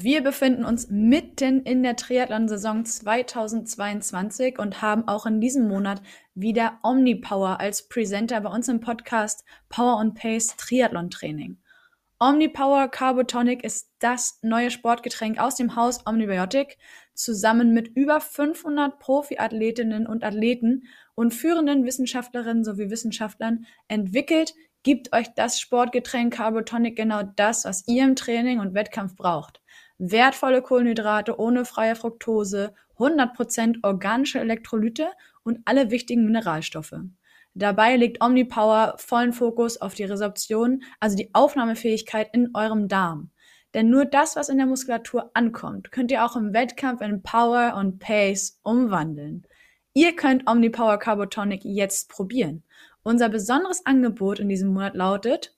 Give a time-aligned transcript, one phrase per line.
[0.00, 6.02] Wir befinden uns mitten in der Triathlon-Saison 2022 und haben auch in diesem Monat
[6.34, 11.58] wieder Omnipower als Presenter bei uns im Podcast Power and Pace Triathlon Training.
[12.20, 16.78] Omnipower Carbotonic ist das neue Sportgetränk aus dem Haus Omnibiotic,
[17.14, 20.84] zusammen mit über 500 Profiathletinnen und Athleten
[21.16, 28.04] und führenden Wissenschaftlerinnen sowie Wissenschaftlern entwickelt, gibt euch das Sportgetränk Carbotonic genau das, was ihr
[28.04, 29.60] im Training und Wettkampf braucht.
[29.98, 35.08] Wertvolle Kohlenhydrate ohne freie Fructose, 100% organische Elektrolyte
[35.42, 36.94] und alle wichtigen Mineralstoffe.
[37.54, 43.30] Dabei legt Omnipower vollen Fokus auf die Resorption, also die Aufnahmefähigkeit in eurem Darm.
[43.74, 47.74] Denn nur das, was in der Muskulatur ankommt, könnt ihr auch im Wettkampf in Power
[47.76, 49.44] und Pace umwandeln.
[49.92, 52.62] Ihr könnt Omnipower Carbotonic jetzt probieren.
[53.02, 55.57] Unser besonderes Angebot in diesem Monat lautet,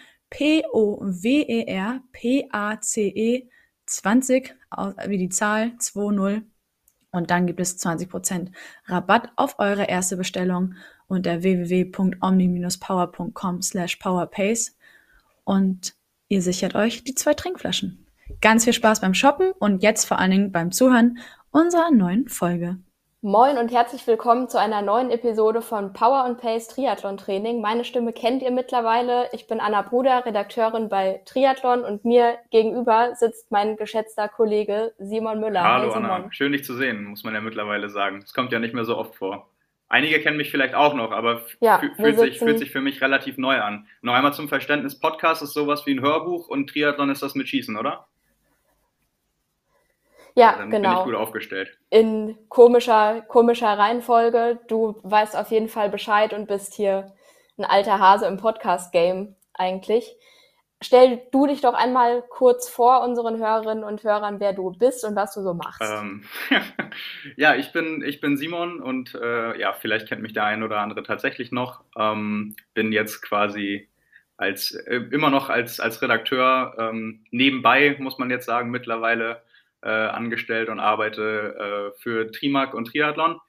[2.15, 3.47] P-O-W-E-R-P-A-C-E
[3.85, 6.43] 20, au- wie die Zahl 20
[7.11, 8.49] und dann gibt es 20%
[8.87, 10.73] Rabatt auf eure erste Bestellung
[11.07, 14.75] unter www.omni-power.com slash powerpace
[15.43, 15.93] und
[16.27, 18.07] ihr sichert euch die zwei Trinkflaschen.
[18.41, 21.19] Ganz viel Spaß beim Shoppen und jetzt vor allen Dingen beim Zuhören
[21.51, 22.79] unserer neuen Folge.
[23.27, 27.59] Moin und herzlich willkommen zu einer neuen Episode von Power and Pace Triathlon Training.
[27.59, 29.29] Meine Stimme kennt ihr mittlerweile.
[29.33, 35.39] Ich bin Anna Bruder, Redakteurin bei Triathlon und mir gegenüber sitzt mein geschätzter Kollege Simon
[35.39, 35.63] Müller.
[35.63, 36.05] Hallo Simon.
[36.05, 38.19] Anna, schön dich zu sehen, muss man ja mittlerweile sagen.
[38.21, 39.49] Das kommt ja nicht mehr so oft vor.
[39.89, 43.39] Einige kennen mich vielleicht auch noch, aber Ja, fühlt, sich, fühlt sich für mich relativ
[43.39, 43.87] neu an.
[44.03, 47.49] Noch einmal zum Verständnis, Podcast ist sowas wie ein Hörbuch und Triathlon ist das mit
[47.49, 48.05] Schießen, oder?
[50.35, 51.03] Ja, Dann bin ich genau.
[51.05, 51.77] gut aufgestellt.
[51.89, 54.59] In komischer, komischer Reihenfolge.
[54.67, 57.13] Du weißt auf jeden Fall Bescheid und bist hier
[57.57, 60.17] ein alter Hase im Podcast-Game eigentlich.
[60.81, 65.15] Stell du dich doch einmal kurz vor unseren Hörerinnen und Hörern, wer du bist und
[65.15, 65.81] was du so machst.
[65.81, 66.25] Ähm,
[67.37, 70.81] ja, ich bin, ich bin Simon und äh, ja, vielleicht kennt mich der ein oder
[70.81, 71.81] andere tatsächlich noch.
[71.97, 73.87] Ähm, bin jetzt quasi
[74.35, 79.44] als äh, immer noch als, als Redakteur ähm, nebenbei, muss man jetzt sagen, mittlerweile
[79.85, 83.39] äh, angestellt und arbeite äh, für Trimark und Triathlon.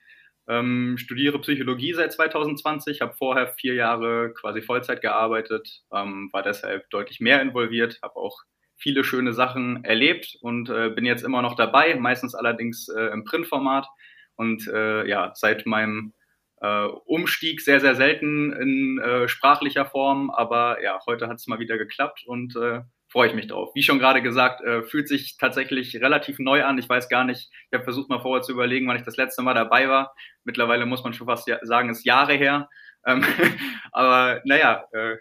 [0.47, 6.89] Ähm, studiere Psychologie seit 2020, habe vorher vier Jahre quasi Vollzeit gearbeitet, ähm, war deshalb
[6.89, 8.37] deutlich mehr involviert, habe auch
[8.77, 13.25] viele schöne Sachen erlebt und äh, bin jetzt immer noch dabei, meistens allerdings äh, im
[13.25, 13.87] Printformat
[14.35, 16.13] und äh, ja, seit meinem
[16.61, 21.59] äh, Umstieg sehr, sehr selten in äh, sprachlicher Form, aber ja, heute hat es mal
[21.59, 23.71] wieder geklappt und äh, freue ich mich drauf.
[23.73, 26.77] Wie schon gerade gesagt, äh, fühlt sich tatsächlich relativ neu an.
[26.77, 29.41] Ich weiß gar nicht, ich habe versucht mal vorher zu überlegen, wann ich das letzte
[29.41, 30.13] Mal dabei war.
[30.43, 32.69] Mittlerweile muss man schon fast sagen, ist Jahre her.
[33.05, 33.23] Ähm,
[33.91, 35.15] aber naja, äh,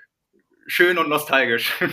[0.67, 1.73] schön und nostalgisch.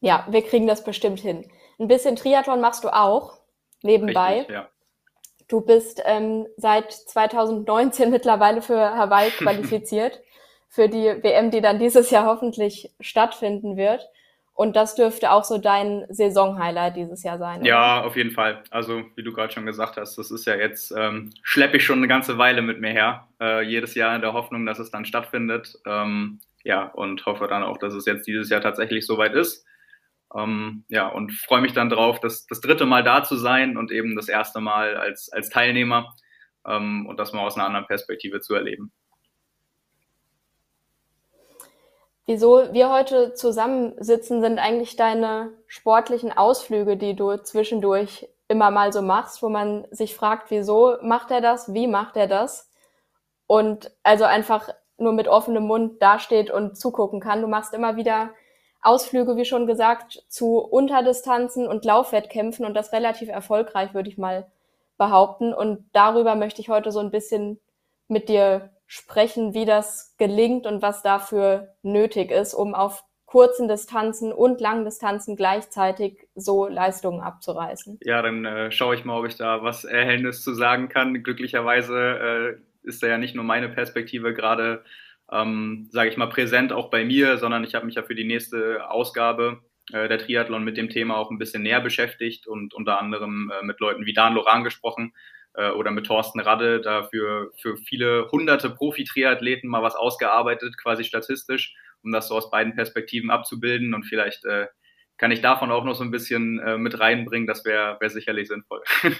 [0.00, 1.50] Ja, wir kriegen das bestimmt hin.
[1.78, 3.40] Ein bisschen Triathlon machst du auch
[3.82, 4.38] nebenbei.
[4.40, 4.68] Richtig, ja.
[5.48, 10.20] Du bist ähm, seit 2019 mittlerweile für Hawaii qualifiziert,
[10.68, 14.08] für die WM, die dann dieses Jahr hoffentlich stattfinden wird.
[14.52, 17.60] Und das dürfte auch so dein Saisonhighlight dieses Jahr sein.
[17.60, 17.68] oder?
[17.68, 18.62] Ja, auf jeden Fall.
[18.70, 21.98] Also, wie du gerade schon gesagt hast, das ist ja jetzt, ähm, schleppe ich schon
[21.98, 23.28] eine ganze Weile mit mir her.
[23.38, 25.74] Äh, jedes Jahr in der Hoffnung, dass es dann stattfindet.
[25.86, 29.66] Ähm, ja, und hoffe dann auch, dass es jetzt dieses Jahr tatsächlich soweit ist.
[30.34, 33.92] Ähm, ja, und freue mich dann drauf, das, das dritte Mal da zu sein und
[33.92, 36.14] eben das erste Mal als, als Teilnehmer.
[36.66, 38.92] ähm, und das mal aus einer anderen Perspektive zu erleben.
[42.26, 49.00] Wieso wir heute zusammensitzen, sind eigentlich deine sportlichen Ausflüge, die du zwischendurch immer mal so
[49.00, 52.68] machst, wo man sich fragt, wieso macht er das, wie macht er das?
[53.46, 54.68] Und also einfach
[54.98, 57.42] nur mit offenem Mund dasteht und zugucken kann.
[57.42, 58.30] Du machst immer wieder
[58.82, 64.46] Ausflüge, wie schon gesagt, zu Unterdistanzen und Laufwettkämpfen und das relativ erfolgreich, würde ich mal
[64.98, 65.54] behaupten.
[65.54, 67.60] Und darüber möchte ich heute so ein bisschen
[68.08, 74.32] mit dir sprechen, wie das gelingt und was dafür nötig ist, um auf kurzen Distanzen
[74.32, 77.98] und langen Distanzen gleichzeitig so Leistungen abzureißen.
[78.02, 81.22] Ja, dann äh, schaue ich mal, ob ich da was Erhellendes zu sagen kann.
[81.22, 84.84] Glücklicherweise äh, ist da ja nicht nur meine Perspektive gerade,
[85.30, 88.24] ähm, sage ich mal, präsent auch bei mir, sondern ich habe mich ja für die
[88.24, 89.60] nächste Ausgabe
[89.92, 93.64] äh, der Triathlon mit dem Thema auch ein bisschen näher beschäftigt und unter anderem äh,
[93.64, 95.12] mit Leuten wie Dan Loran gesprochen,
[95.56, 101.04] äh, oder mit Thorsten Radde da für, für viele hunderte Profi-Triathleten mal was ausgearbeitet, quasi
[101.04, 104.66] statistisch, um das so aus beiden Perspektiven abzubilden und vielleicht äh,
[105.16, 108.48] kann ich davon auch noch so ein bisschen äh, mit reinbringen, das wäre wär sicherlich
[108.48, 108.82] sinnvoll.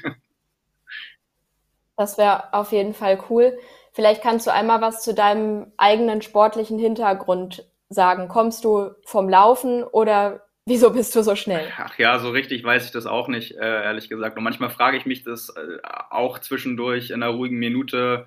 [1.96, 3.58] das wäre auf jeden Fall cool.
[3.92, 8.28] Vielleicht kannst du einmal was zu deinem eigenen sportlichen Hintergrund sagen.
[8.28, 11.72] Kommst du vom Laufen oder Wieso bist du so schnell?
[11.76, 14.36] Ach ja, so richtig weiß ich das auch nicht, äh, ehrlich gesagt.
[14.36, 15.78] Und manchmal frage ich mich das äh,
[16.10, 18.26] auch zwischendurch in einer ruhigen Minute,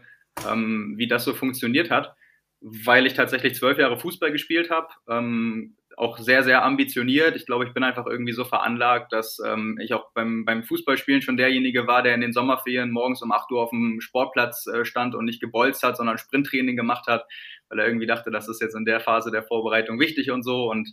[0.49, 2.15] ähm, wie das so funktioniert hat,
[2.61, 7.35] weil ich tatsächlich zwölf Jahre Fußball gespielt habe, ähm, auch sehr, sehr ambitioniert.
[7.35, 11.21] Ich glaube, ich bin einfach irgendwie so veranlagt, dass ähm, ich auch beim, beim Fußballspielen
[11.21, 14.85] schon derjenige war, der in den Sommerferien morgens um 8 Uhr auf dem Sportplatz äh,
[14.85, 17.25] stand und nicht gebolzt hat, sondern Sprinttraining gemacht hat,
[17.67, 20.71] weil er irgendwie dachte, das ist jetzt in der Phase der Vorbereitung wichtig und so.
[20.71, 20.89] Und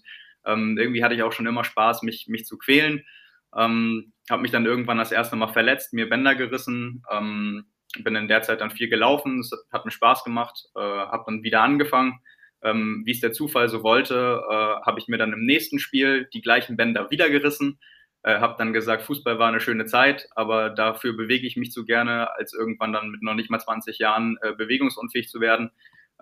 [0.46, 3.04] ähm, irgendwie hatte ich auch schon immer Spaß, mich, mich zu quälen.
[3.56, 7.64] Ähm, habe mich dann irgendwann das erste Mal verletzt, mir Bänder gerissen, ähm,
[7.98, 11.43] bin in der Zeit dann viel gelaufen, es hat mir Spaß gemacht, äh, habe dann
[11.43, 12.20] wieder angefangen.
[12.62, 16.28] Ähm, Wie es der Zufall so wollte, äh, habe ich mir dann im nächsten Spiel
[16.32, 17.78] die gleichen Bänder wieder gerissen,
[18.22, 21.84] äh, habe dann gesagt, Fußball war eine schöne Zeit, aber dafür bewege ich mich zu
[21.84, 25.70] gerne, als irgendwann dann mit noch nicht mal 20 Jahren äh, bewegungsunfähig zu werden.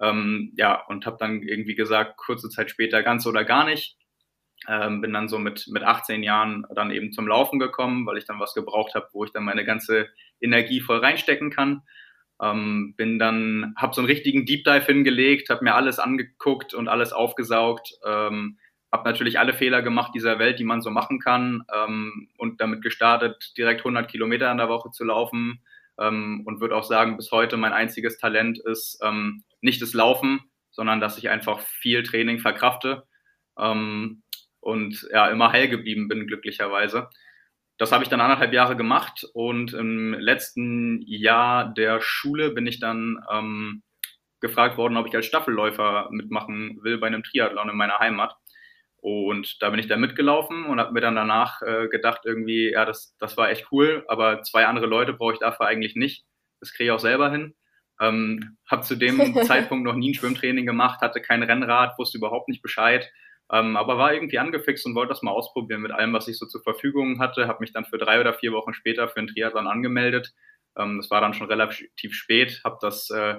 [0.01, 3.97] Ähm, ja, und habe dann irgendwie gesagt, kurze Zeit später ganz oder gar nicht.
[4.69, 8.25] Ähm, bin dann so mit, mit 18 Jahren dann eben zum Laufen gekommen, weil ich
[8.25, 10.09] dann was gebraucht habe, wo ich dann meine ganze
[10.41, 11.83] Energie voll reinstecken kann.
[12.43, 16.89] Ähm, bin dann, habe so einen richtigen Deep Dive hingelegt, habe mir alles angeguckt und
[16.89, 17.95] alles aufgesaugt.
[18.05, 18.59] Ähm,
[18.95, 22.81] habe natürlich alle Fehler gemacht dieser Welt, die man so machen kann ähm, und damit
[22.81, 25.61] gestartet, direkt 100 Kilometer in der Woche zu laufen
[25.99, 30.41] ähm, und würde auch sagen, bis heute mein einziges Talent ist ähm, nicht das Laufen,
[30.71, 33.05] sondern dass ich einfach viel Training verkrafte.
[33.59, 34.23] Ähm,
[34.65, 37.11] und ja, immer heil geblieben bin, glücklicherweise.
[37.77, 42.81] Das habe ich dann anderthalb Jahre gemacht und im letzten Jahr der Schule bin ich
[42.81, 43.83] dann ähm,
[44.41, 48.35] gefragt worden, ob ich als Staffelläufer mitmachen will bei einem Triathlon in meiner Heimat.
[48.97, 52.87] Und da bin ich dann mitgelaufen und habe mir dann danach äh, gedacht, irgendwie, ja,
[52.87, 56.25] das, das war echt cool, aber zwei andere Leute brauche ich dafür eigentlich nicht.
[56.61, 57.55] Das kriege ich auch selber hin.
[58.01, 62.49] Ähm, habe zu dem Zeitpunkt noch nie ein Schwimmtraining gemacht, hatte kein Rennrad, wusste überhaupt
[62.49, 63.11] nicht Bescheid
[63.53, 66.47] ähm, aber war irgendwie angefixt und wollte das mal ausprobieren mit allem, was ich so
[66.47, 67.47] zur Verfügung hatte.
[67.47, 70.33] Habe mich dann für drei oder vier Wochen später für einen Triathlon angemeldet.
[70.77, 73.37] Ähm, das war dann schon relativ spät, habe das äh,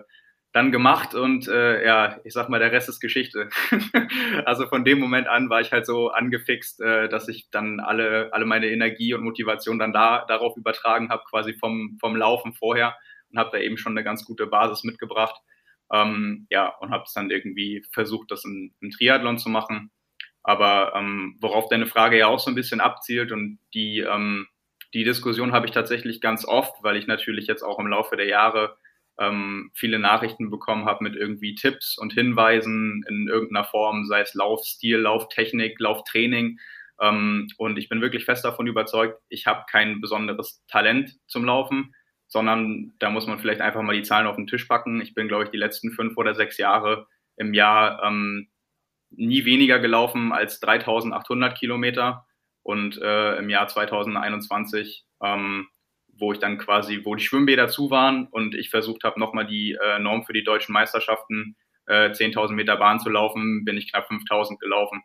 [0.55, 3.49] dann gemacht und äh, ja, ich sag mal, der Rest ist Geschichte.
[4.45, 8.29] also von dem Moment an war ich halt so angefixt, äh, dass ich dann alle,
[8.31, 12.95] alle meine Energie und Motivation dann da darauf übertragen habe, quasi vom, vom Laufen vorher
[13.31, 15.35] und habe da eben schon eine ganz gute Basis mitgebracht.
[15.91, 19.91] Ähm, ja, und habe es dann irgendwie versucht, das im, im Triathlon zu machen.
[20.43, 24.47] Aber ähm, worauf deine Frage ja auch so ein bisschen abzielt und die, ähm,
[24.93, 28.27] die Diskussion habe ich tatsächlich ganz oft, weil ich natürlich jetzt auch im Laufe der
[28.27, 28.77] Jahre
[29.19, 34.33] ähm, viele Nachrichten bekommen habe mit irgendwie Tipps und Hinweisen in irgendeiner Form, sei es
[34.33, 36.59] Laufstil, Lauftechnik, Lauftraining.
[36.99, 41.93] Ähm, und ich bin wirklich fest davon überzeugt, ich habe kein besonderes Talent zum Laufen,
[42.35, 44.99] sondern da muss man vielleicht einfach mal die Zahlen auf den Tisch packen.
[44.99, 48.49] Ich bin, glaube ich, die letzten fünf oder sechs Jahre im Jahr ähm,
[49.09, 52.25] nie weniger gelaufen als 3800 Kilometer
[52.61, 55.69] und äh, im Jahr 2021, ähm,
[56.09, 59.77] wo ich dann quasi, wo die Schwimmbäder zu waren und ich versucht habe, nochmal die
[59.81, 64.11] äh, Norm für die deutschen Meisterschaften äh, 10.000 Meter Bahn zu laufen, bin ich knapp
[64.11, 65.03] 5.000 gelaufen.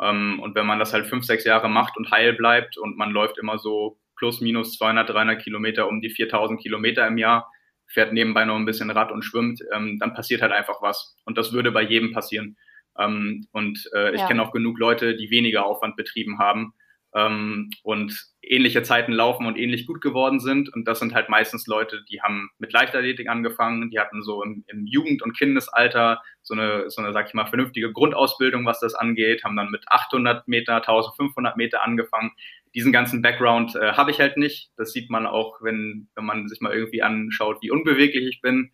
[0.00, 3.10] Ähm, und wenn man das halt fünf, sechs Jahre macht und heil bleibt und man
[3.10, 7.50] läuft immer so plus minus 200, 300 Kilometer um die 4.000 Kilometer im Jahr,
[7.86, 11.16] fährt nebenbei noch ein bisschen Rad und schwimmt, ähm, dann passiert halt einfach was.
[11.24, 12.56] Und das würde bei jedem passieren.
[12.98, 14.26] Ähm, und äh, ich ja.
[14.26, 16.74] kenne auch genug Leute, die weniger Aufwand betrieben haben
[17.14, 20.72] ähm, und ähnliche Zeiten laufen und ähnlich gut geworden sind.
[20.72, 24.64] Und das sind halt meistens Leute, die haben mit Leichtathletik angefangen, die hatten so im,
[24.68, 28.94] im Jugend- und Kindesalter so eine, so eine, sag ich mal, vernünftige Grundausbildung, was das
[28.94, 32.32] angeht, haben dann mit 800 Meter, 1500 Meter angefangen.
[32.74, 34.70] Diesen ganzen Background äh, habe ich halt nicht.
[34.76, 38.72] Das sieht man auch, wenn, wenn man sich mal irgendwie anschaut, wie unbeweglich ich bin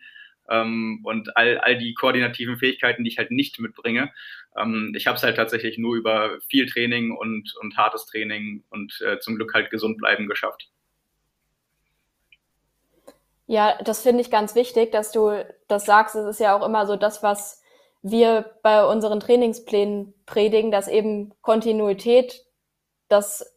[0.48, 4.12] ähm, und all, all die koordinativen Fähigkeiten, die ich halt nicht mitbringe.
[4.56, 9.00] Ähm, ich habe es halt tatsächlich nur über viel Training und, und hartes Training und
[9.06, 10.68] äh, zum Glück halt gesund bleiben geschafft.
[13.46, 16.14] Ja, das finde ich ganz wichtig, dass du das sagst.
[16.14, 17.62] Es ist ja auch immer so das, was
[18.02, 22.44] wir bei unseren Trainingsplänen predigen, dass eben Kontinuität
[23.08, 23.53] das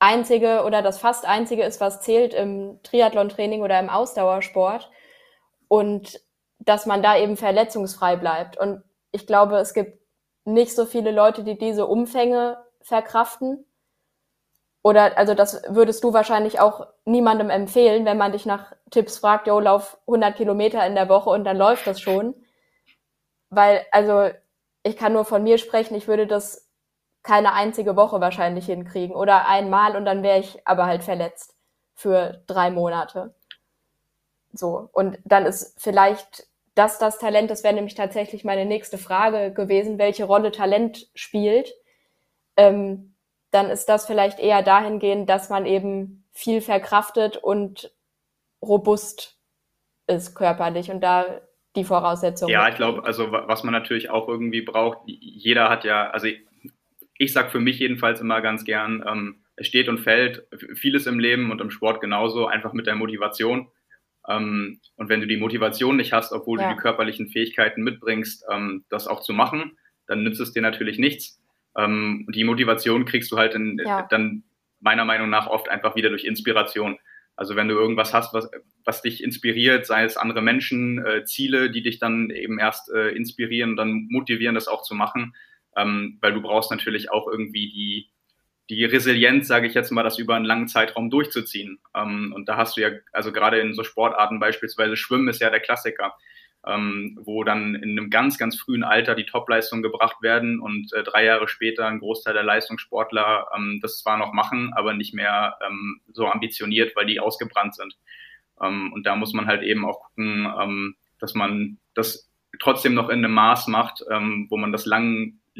[0.00, 4.90] einzige oder das fast einzige ist, was zählt im Triathlon-Training oder im Ausdauersport
[5.68, 6.20] und
[6.58, 8.56] dass man da eben verletzungsfrei bleibt.
[8.56, 10.00] Und ich glaube, es gibt
[10.44, 13.66] nicht so viele Leute, die diese Umfänge verkraften.
[14.82, 19.46] Oder, also das würdest du wahrscheinlich auch niemandem empfehlen, wenn man dich nach Tipps fragt,
[19.46, 22.34] yo, lauf 100 Kilometer in der Woche und dann läuft das schon.
[23.50, 24.30] Weil, also,
[24.82, 26.69] ich kann nur von mir sprechen, ich würde das
[27.22, 31.54] keine einzige Woche wahrscheinlich hinkriegen oder einmal und dann wäre ich aber halt verletzt
[31.94, 33.34] für drei Monate.
[34.52, 34.88] So.
[34.92, 39.98] Und dann ist vielleicht das das Talent, das wäre nämlich tatsächlich meine nächste Frage gewesen,
[39.98, 41.74] welche Rolle Talent spielt.
[42.56, 43.14] Ähm,
[43.50, 47.92] dann ist das vielleicht eher dahingehend, dass man eben viel verkraftet und
[48.62, 49.36] robust
[50.06, 51.40] ist körperlich und da
[51.76, 52.52] die Voraussetzungen.
[52.52, 56.28] Ja, ich glaube, also was man natürlich auch irgendwie braucht, jeder hat ja, also
[57.20, 61.06] ich, ich sag für mich jedenfalls immer ganz gern, ähm, es steht und fällt vieles
[61.06, 63.68] im Leben und im Sport genauso einfach mit der Motivation.
[64.28, 66.68] Ähm, und wenn du die Motivation nicht hast, obwohl ja.
[66.68, 70.98] du die körperlichen Fähigkeiten mitbringst, ähm, das auch zu machen, dann nützt es dir natürlich
[70.98, 71.40] nichts.
[71.76, 74.06] Ähm, die Motivation kriegst du halt in, ja.
[74.10, 74.44] dann
[74.80, 76.98] meiner Meinung nach oft einfach wieder durch Inspiration.
[77.36, 78.50] Also wenn du irgendwas hast, was,
[78.84, 83.10] was dich inspiriert, sei es andere Menschen, äh, Ziele, die dich dann eben erst äh,
[83.10, 85.34] inspirieren und dann motivieren, das auch zu machen,
[85.76, 88.10] ähm, weil du brauchst natürlich auch irgendwie die,
[88.70, 91.80] die Resilienz, sage ich jetzt mal, das über einen langen Zeitraum durchzuziehen.
[91.94, 95.50] Ähm, und da hast du ja, also gerade in so Sportarten beispielsweise Schwimmen ist ja
[95.50, 96.14] der Klassiker,
[96.66, 101.02] ähm, wo dann in einem ganz, ganz frühen Alter die Topleistungen gebracht werden und äh,
[101.02, 105.56] drei Jahre später ein Großteil der Leistungssportler ähm, das zwar noch machen, aber nicht mehr
[105.66, 107.96] ähm, so ambitioniert, weil die ausgebrannt sind.
[108.62, 113.08] Ähm, und da muss man halt eben auch gucken, ähm, dass man das trotzdem noch
[113.08, 114.84] in einem Maß macht, wo man das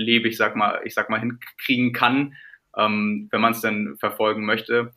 [0.00, 2.36] langlebig, sag mal, ich sag mal, hinkriegen kann,
[2.76, 4.92] ähm, wenn man es denn verfolgen möchte.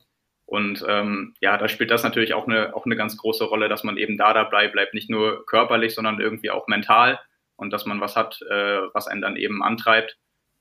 [0.46, 3.84] Und ähm, ja, da spielt das natürlich auch eine, auch eine ganz große Rolle, dass
[3.84, 7.20] man eben da dabei bleibt, nicht nur körperlich, sondern irgendwie auch mental
[7.56, 10.18] und dass man was hat, äh, was einen dann eben antreibt.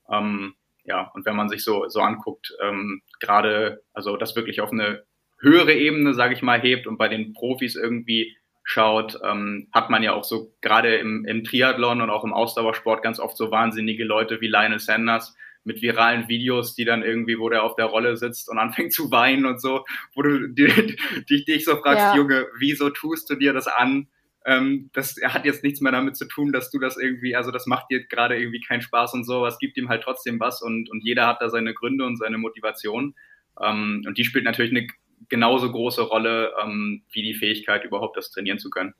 [0.09, 4.71] Ähm, ja, und wenn man sich so, so anguckt, ähm, gerade, also das wirklich auf
[4.71, 5.03] eine
[5.39, 10.03] höhere Ebene, sage ich mal, hebt und bei den Profis irgendwie schaut, ähm, hat man
[10.03, 14.05] ja auch so gerade im, im Triathlon und auch im Ausdauersport ganz oft so wahnsinnige
[14.05, 18.17] Leute wie Lionel Sanders, mit viralen Videos, die dann irgendwie, wo der auf der Rolle
[18.17, 22.15] sitzt und anfängt zu weinen und so, wo du dich, dich so fragst, ja.
[22.15, 24.07] Junge, wieso tust du dir das an?
[24.45, 27.65] Ähm, das hat jetzt nichts mehr damit zu tun, dass du das irgendwie, also das
[27.65, 30.61] macht dir gerade irgendwie keinen Spaß und so, aber es gibt ihm halt trotzdem was
[30.61, 33.15] und, und jeder hat da seine Gründe und seine Motivation.
[33.61, 34.87] Ähm, und die spielt natürlich eine
[35.29, 38.93] genauso große Rolle ähm, wie die Fähigkeit, überhaupt das trainieren zu können.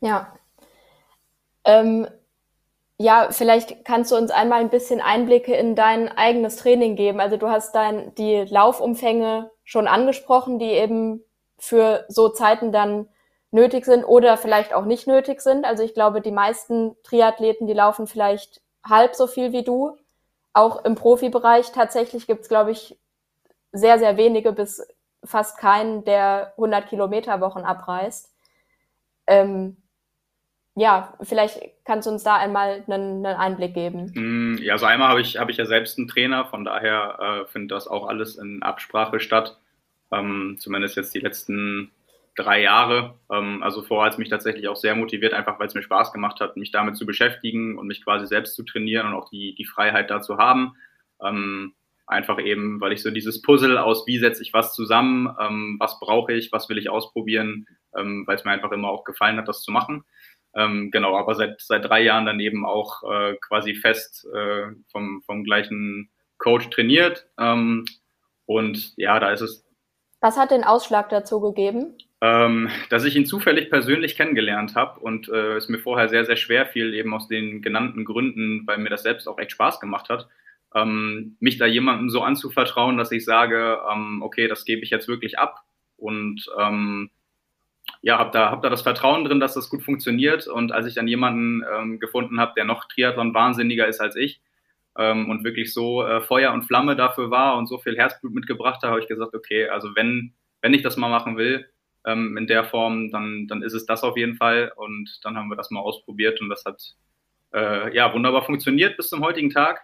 [0.00, 0.32] Ja.
[1.64, 2.06] Ähm,
[2.98, 7.20] ja, vielleicht kannst du uns einmal ein bisschen Einblicke in dein eigenes Training geben.
[7.20, 11.22] Also du hast dein, die Laufumfänge schon angesprochen, die eben
[11.58, 13.08] für so Zeiten dann
[13.50, 15.64] nötig sind oder vielleicht auch nicht nötig sind.
[15.64, 19.96] Also ich glaube, die meisten Triathleten, die laufen vielleicht halb so viel wie du.
[20.52, 22.98] Auch im Profibereich tatsächlich gibt's, glaube ich,
[23.78, 24.86] sehr, sehr wenige bis
[25.24, 28.32] fast keinen, der 100 Kilometer Wochen abreißt.
[29.26, 29.76] Ähm,
[30.74, 34.12] ja, vielleicht kannst du uns da einmal einen, einen Einblick geben.
[34.14, 37.50] Mm, ja, also einmal habe ich, habe ich ja selbst einen Trainer, von daher äh,
[37.50, 39.58] findet das auch alles in Absprache statt.
[40.12, 41.90] Ähm, zumindest jetzt die letzten
[42.36, 43.18] drei Jahre.
[43.30, 46.12] Ähm, also vorher hat es mich tatsächlich auch sehr motiviert, einfach weil es mir Spaß
[46.12, 49.54] gemacht hat, mich damit zu beschäftigen und mich quasi selbst zu trainieren und auch die,
[49.56, 50.76] die Freiheit dazu haben.
[51.20, 51.74] Ähm,
[52.08, 56.00] einfach eben, weil ich so dieses Puzzle aus, wie setze ich was zusammen, ähm, was
[56.00, 59.48] brauche ich, was will ich ausprobieren, ähm, weil es mir einfach immer auch gefallen hat,
[59.48, 60.04] das zu machen.
[60.54, 65.22] Ähm, genau, aber seit, seit drei Jahren dann eben auch äh, quasi fest äh, vom,
[65.22, 67.26] vom gleichen Coach trainiert.
[67.38, 67.84] Ähm,
[68.46, 69.64] und ja, da ist es.
[70.20, 71.96] Was hat den Ausschlag dazu gegeben?
[72.20, 76.34] Ähm, dass ich ihn zufällig persönlich kennengelernt habe und äh, es mir vorher sehr, sehr
[76.34, 80.08] schwer fiel, eben aus den genannten Gründen, weil mir das selbst auch echt Spaß gemacht
[80.08, 80.28] hat.
[80.74, 85.08] Ähm, mich da jemandem so anzuvertrauen, dass ich sage, ähm, okay, das gebe ich jetzt
[85.08, 85.62] wirklich ab
[85.96, 87.10] und ähm,
[88.02, 90.46] ja, habe da, hab da das Vertrauen drin, dass das gut funktioniert.
[90.46, 94.40] Und als ich dann jemanden ähm, gefunden habe, der noch Triathlon wahnsinniger ist als ich
[94.96, 98.82] ähm, und wirklich so äh, Feuer und Flamme dafür war und so viel Herzblut mitgebracht
[98.82, 101.66] hat, habe ich gesagt, okay, also wenn, wenn ich das mal machen will,
[102.06, 104.72] ähm, in der Form, dann, dann ist es das auf jeden Fall.
[104.76, 106.94] Und dann haben wir das mal ausprobiert und das hat
[107.52, 109.82] äh, ja wunderbar funktioniert bis zum heutigen Tag.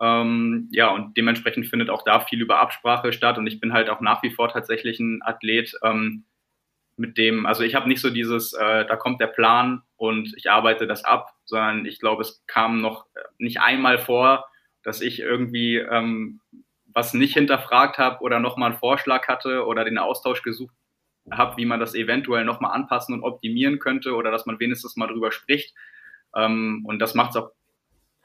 [0.00, 3.38] Ähm, ja, und dementsprechend findet auch da viel über Absprache statt.
[3.38, 6.24] Und ich bin halt auch nach wie vor tatsächlich ein Athlet, ähm,
[6.98, 10.50] mit dem, also ich habe nicht so dieses, äh, da kommt der Plan und ich
[10.50, 13.06] arbeite das ab, sondern ich glaube, es kam noch
[13.38, 14.46] nicht einmal vor,
[14.82, 16.40] dass ich irgendwie ähm,
[16.86, 20.74] was nicht hinterfragt habe oder nochmal einen Vorschlag hatte oder den Austausch gesucht
[21.30, 25.06] habe, wie man das eventuell nochmal anpassen und optimieren könnte oder dass man wenigstens mal
[25.06, 25.74] drüber spricht.
[26.34, 27.50] Ähm, und das macht es auch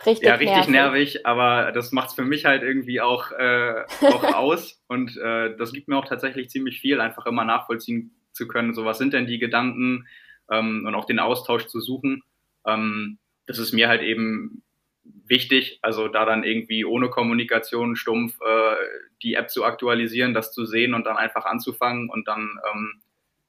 [0.05, 0.71] richtig, ja, richtig nervig.
[1.15, 4.81] nervig aber das macht es für mich halt irgendwie auch, äh, auch aus.
[4.87, 8.85] Und äh, das gibt mir auch tatsächlich ziemlich viel, einfach immer nachvollziehen zu können, so
[8.85, 10.07] was sind denn die Gedanken
[10.51, 12.23] ähm, und auch den Austausch zu suchen.
[12.65, 14.63] Ähm, das ist mir halt eben
[15.03, 18.75] wichtig, also da dann irgendwie ohne Kommunikation stumpf äh,
[19.21, 23.01] die App zu aktualisieren, das zu sehen und dann einfach anzufangen und dann ähm,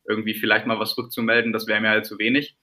[0.07, 2.57] irgendwie vielleicht mal was rückzumelden, das wäre mir halt zu wenig.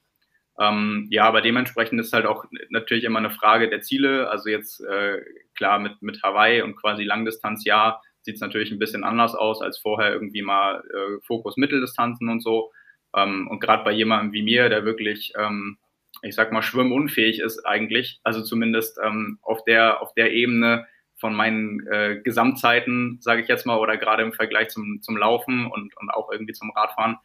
[0.58, 4.28] Ähm, ja, aber dementsprechend ist halt auch natürlich immer eine Frage der Ziele.
[4.30, 5.22] Also jetzt äh,
[5.54, 9.62] klar mit, mit Hawaii und quasi Langdistanz, ja, sieht es natürlich ein bisschen anders aus
[9.62, 12.70] als vorher irgendwie mal äh, Fokus Mitteldistanzen und so.
[13.14, 15.78] Ähm, und gerade bei jemandem wie mir, der wirklich, ähm,
[16.22, 21.34] ich sag mal, schwimmunfähig ist eigentlich, also zumindest ähm, auf der auf der Ebene von
[21.34, 25.96] meinen äh, Gesamtzeiten, sage ich jetzt mal, oder gerade im Vergleich zum, zum Laufen und,
[25.96, 27.16] und auch irgendwie zum Radfahren,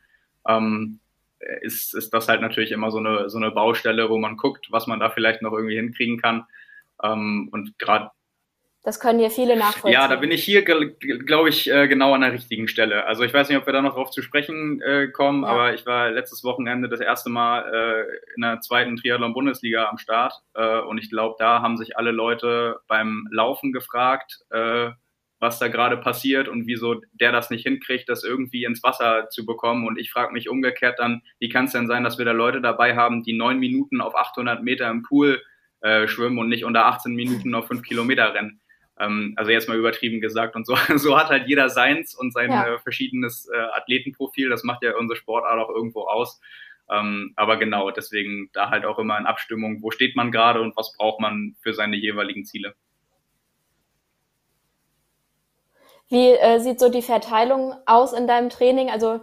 [0.48, 1.00] ähm,
[1.62, 4.88] ist, ist das halt natürlich immer so eine, so eine Baustelle, wo man guckt, was
[4.88, 6.46] man da vielleicht noch irgendwie hinkriegen kann.
[7.04, 8.12] Ähm, und gerade
[8.84, 9.92] das können hier viele nachvollziehen.
[9.92, 13.06] Ja, da bin ich hier, glaube ich, äh, genau an der richtigen Stelle.
[13.06, 15.50] Also ich weiß nicht, ob wir da noch drauf zu sprechen äh, kommen, ja.
[15.50, 20.36] aber ich war letztes Wochenende das erste Mal äh, in der zweiten Triathlon-Bundesliga am Start
[20.88, 24.40] und ich glaube, da haben sich alle Leute beim Laufen gefragt,
[25.40, 29.46] was da gerade passiert und wieso der das nicht hinkriegt, das irgendwie ins Wasser zu
[29.46, 29.88] bekommen.
[29.88, 32.62] Und ich frage mich umgekehrt dann, wie kann es denn sein, dass wir da Leute
[32.62, 35.42] dabei haben, die neun Minuten auf 800 Meter im Pool
[36.08, 38.60] schwimmen und nicht unter 18 Minuten auf fünf Kilometer rennen?
[39.00, 40.56] Ähm, also jetzt mal übertrieben gesagt.
[40.56, 42.76] Und so, so hat halt jeder seins und sein ja.
[42.76, 44.50] äh, verschiedenes äh, Athletenprofil.
[44.50, 46.40] Das macht ja unsere Sportart auch irgendwo aus.
[46.90, 50.76] Ähm, aber genau, deswegen da halt auch immer in Abstimmung, wo steht man gerade und
[50.78, 52.76] was braucht man für seine jeweiligen Ziele.
[56.10, 58.90] Wie äh, sieht so die Verteilung aus in deinem Training?
[58.90, 59.20] Also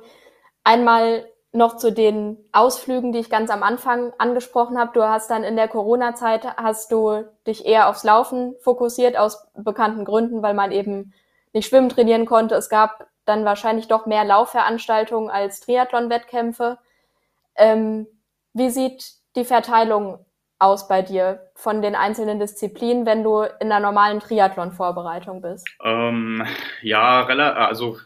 [0.64, 4.90] einmal noch zu den Ausflügen, die ich ganz am Anfang angesprochen habe.
[4.92, 10.04] Du hast dann in der Corona-Zeit hast du dich eher aufs Laufen fokussiert aus bekannten
[10.04, 11.14] Gründen, weil man eben
[11.52, 12.56] nicht schwimmen trainieren konnte.
[12.56, 16.78] Es gab dann wahrscheinlich doch mehr Laufveranstaltungen als Triathlon-Wettkämpfe.
[17.54, 18.08] Ähm,
[18.52, 20.24] wie sieht die Verteilung
[20.58, 25.66] aus bei dir von den einzelnen Disziplinen, wenn du in der normalen Triathlon-Vorbereitung bist?
[25.82, 26.46] Ähm,
[26.82, 27.98] ja, rela also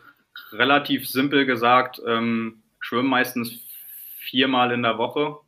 [0.53, 2.01] relativ simpel gesagt.
[2.07, 3.67] Ähm schwimme meistens
[4.19, 5.39] viermal in der Woche.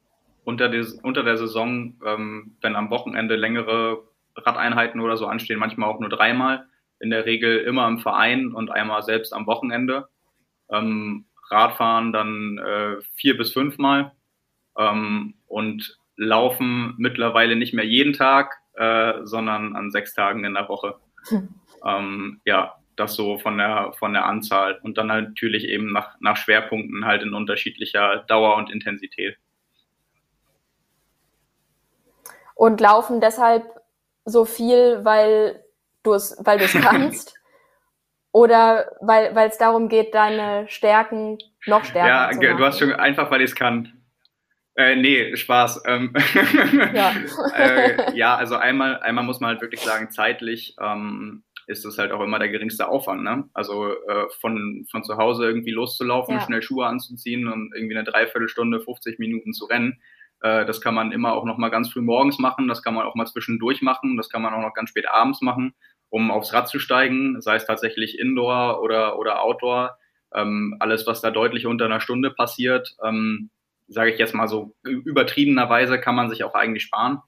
[0.45, 4.03] Unter, des, unter der Saison, ähm, wenn am Wochenende längere
[4.37, 6.67] Radeinheiten oder so anstehen, manchmal auch nur dreimal.
[6.99, 10.09] In der Regel immer im Verein und einmal selbst am Wochenende.
[10.71, 14.13] Ähm, Radfahren dann äh, vier bis fünfmal
[14.79, 20.69] ähm, und laufen mittlerweile nicht mehr jeden Tag, äh, sondern an sechs Tagen in der
[20.69, 20.97] Woche.
[21.29, 21.49] Hm.
[21.85, 26.17] Ähm, ja, das so von der, von der Anzahl und dann halt natürlich eben nach,
[26.21, 29.39] nach Schwerpunkten halt in unterschiedlicher Dauer und Intensität.
[32.55, 33.65] Und laufen deshalb
[34.27, 35.65] so viel, weil
[36.03, 37.35] du es weil kannst?
[38.33, 42.43] Oder weil es darum geht, deine Stärken noch stärker ja, zu machen?
[42.47, 44.00] Ja, du hast schon einfach, weil ich es kann.
[44.77, 45.83] Äh, nee, Spaß.
[45.87, 46.15] Ähm
[46.95, 47.13] ja.
[47.57, 52.13] äh, ja, also einmal, einmal muss man halt wirklich sagen, zeitlich ähm, ist es halt
[52.13, 53.23] auch immer der geringste Aufwand.
[53.23, 53.49] Ne?
[53.55, 56.41] Also äh, von, von zu Hause irgendwie loszulaufen, ja.
[56.41, 60.01] schnell Schuhe anzuziehen und irgendwie eine Dreiviertelstunde, 50 Minuten zu rennen.
[60.41, 63.07] Äh, das kann man immer auch noch mal ganz früh morgens machen, das kann man
[63.07, 65.75] auch mal zwischendurch machen, das kann man auch noch ganz spät abends machen,
[66.09, 69.97] um aufs Rad zu steigen, sei es tatsächlich Indoor oder, oder Outdoor.
[70.33, 73.51] Ähm, alles, was da deutlich unter einer Stunde passiert, ähm,
[73.91, 77.19] sage ich jetzt mal so übertriebenerweise, kann man sich auch eigentlich sparen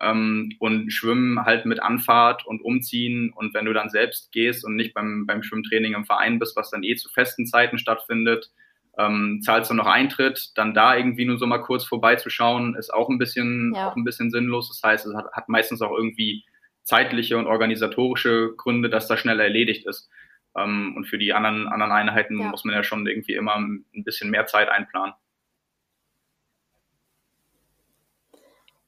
[0.00, 4.76] ähm, und Schwimmen halt mit Anfahrt und Umziehen und wenn du dann selbst gehst und
[4.76, 8.50] nicht beim, beim Schwimmtraining im Verein bist, was dann eh zu festen Zeiten stattfindet,
[8.98, 13.08] ähm, zahlst du noch Eintritt, dann da irgendwie nur so mal kurz vorbeizuschauen, ist auch
[13.08, 13.88] ein bisschen, ja.
[13.88, 14.68] auch ein bisschen sinnlos.
[14.68, 16.44] Das heißt, es hat, hat meistens auch irgendwie
[16.82, 20.10] zeitliche und organisatorische Gründe, dass das schneller erledigt ist.
[20.56, 22.48] Ähm, und für die anderen, anderen Einheiten ja.
[22.48, 25.14] muss man ja schon irgendwie immer ein bisschen mehr Zeit einplanen.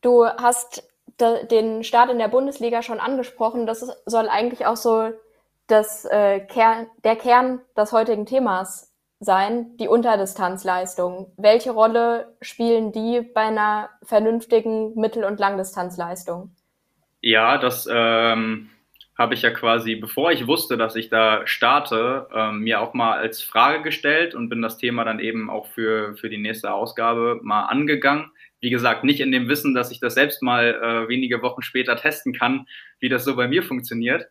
[0.02, 0.88] Du hast
[1.20, 3.66] den Start in der Bundesliga schon angesprochen.
[3.66, 5.10] Das soll eigentlich auch so
[5.68, 11.32] das, äh, Kern, der Kern des heutigen Themas sein, die Unterdistanzleistung.
[11.36, 16.50] Welche Rolle spielen die bei einer vernünftigen Mittel- und Langdistanzleistung?
[17.20, 18.70] Ja, das ähm,
[19.16, 23.18] habe ich ja quasi, bevor ich wusste, dass ich da starte, ähm, mir auch mal
[23.18, 27.38] als Frage gestellt und bin das Thema dann eben auch für, für die nächste Ausgabe
[27.42, 28.32] mal angegangen.
[28.62, 31.96] Wie gesagt, nicht in dem Wissen, dass ich das selbst mal äh, wenige Wochen später
[31.96, 32.66] testen kann,
[33.01, 34.27] wie das so bei mir funktioniert.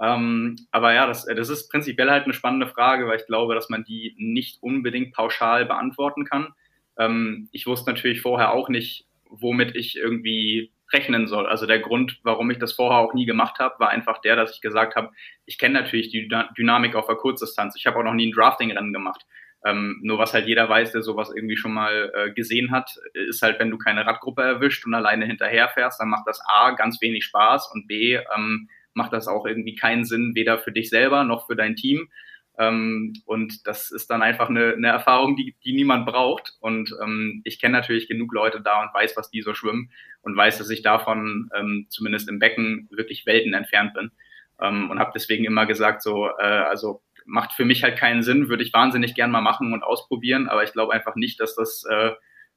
[0.00, 3.68] Ähm, aber ja, das, das ist prinzipiell halt eine spannende Frage, weil ich glaube, dass
[3.68, 6.54] man die nicht unbedingt pauschal beantworten kann.
[6.98, 11.46] Ähm, ich wusste natürlich vorher auch nicht, womit ich irgendwie rechnen soll.
[11.46, 14.54] Also der Grund, warum ich das vorher auch nie gemacht habe, war einfach der, dass
[14.54, 15.10] ich gesagt habe,
[15.44, 17.76] ich kenne natürlich die Dynamik auf der Kurzdistanz.
[17.76, 19.26] Ich habe auch noch nie ein Drafting-Rennen gemacht.
[19.64, 23.40] Ähm, nur was halt jeder weiß, der sowas irgendwie schon mal äh, gesehen hat, ist
[23.40, 27.24] halt, wenn du keine Radgruppe erwischt und alleine hinterherfährst, dann macht das A ganz wenig
[27.24, 31.46] Spaß und B ähm, macht das auch irgendwie keinen Sinn, weder für dich selber noch
[31.46, 32.08] für dein Team.
[32.56, 36.56] Ähm, und das ist dann einfach eine, eine Erfahrung, die, die niemand braucht.
[36.60, 39.90] Und ähm, ich kenne natürlich genug Leute da und weiß, was die so schwimmen
[40.22, 44.12] und weiß, dass ich davon ähm, zumindest im Becken wirklich Welten entfernt bin.
[44.60, 48.48] Ähm, und habe deswegen immer gesagt, so, äh, also macht für mich halt keinen Sinn,
[48.48, 51.84] würde ich wahnsinnig gern mal machen und ausprobieren, aber ich glaube einfach nicht, dass das
[51.88, 52.12] äh,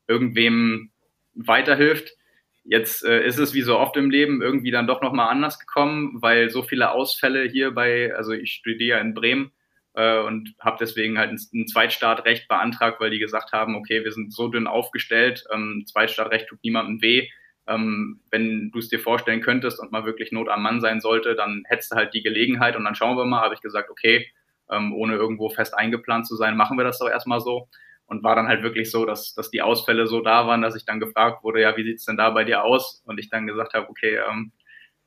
[0.07, 0.91] irgendwem
[1.33, 2.15] weiterhilft.
[2.63, 6.21] Jetzt äh, ist es wie so oft im Leben irgendwie dann doch nochmal anders gekommen,
[6.21, 9.51] weil so viele Ausfälle hier bei, also ich studiere in Bremen
[9.93, 14.11] äh, und habe deswegen halt ein, ein, Zweitstartrecht beantragt, weil die gesagt haben, okay, wir
[14.11, 17.29] sind so dünn aufgestellt, ähm, Zweitstartrecht tut niemandem weh.
[17.67, 21.35] Ähm, wenn du es dir vorstellen könntest und mal wirklich Not am Mann sein sollte,
[21.35, 24.27] dann hättest du halt die Gelegenheit und dann schauen wir mal, habe ich gesagt, okay,
[24.71, 27.67] ähm, ohne irgendwo fest eingeplant zu sein, machen wir das doch erstmal so
[28.07, 30.85] und war dann halt wirklich so, dass, dass die Ausfälle so da waren, dass ich
[30.85, 33.03] dann gefragt wurde, ja, wie sieht's denn da bei dir aus?
[33.05, 34.51] Und ich dann gesagt habe, okay, ähm,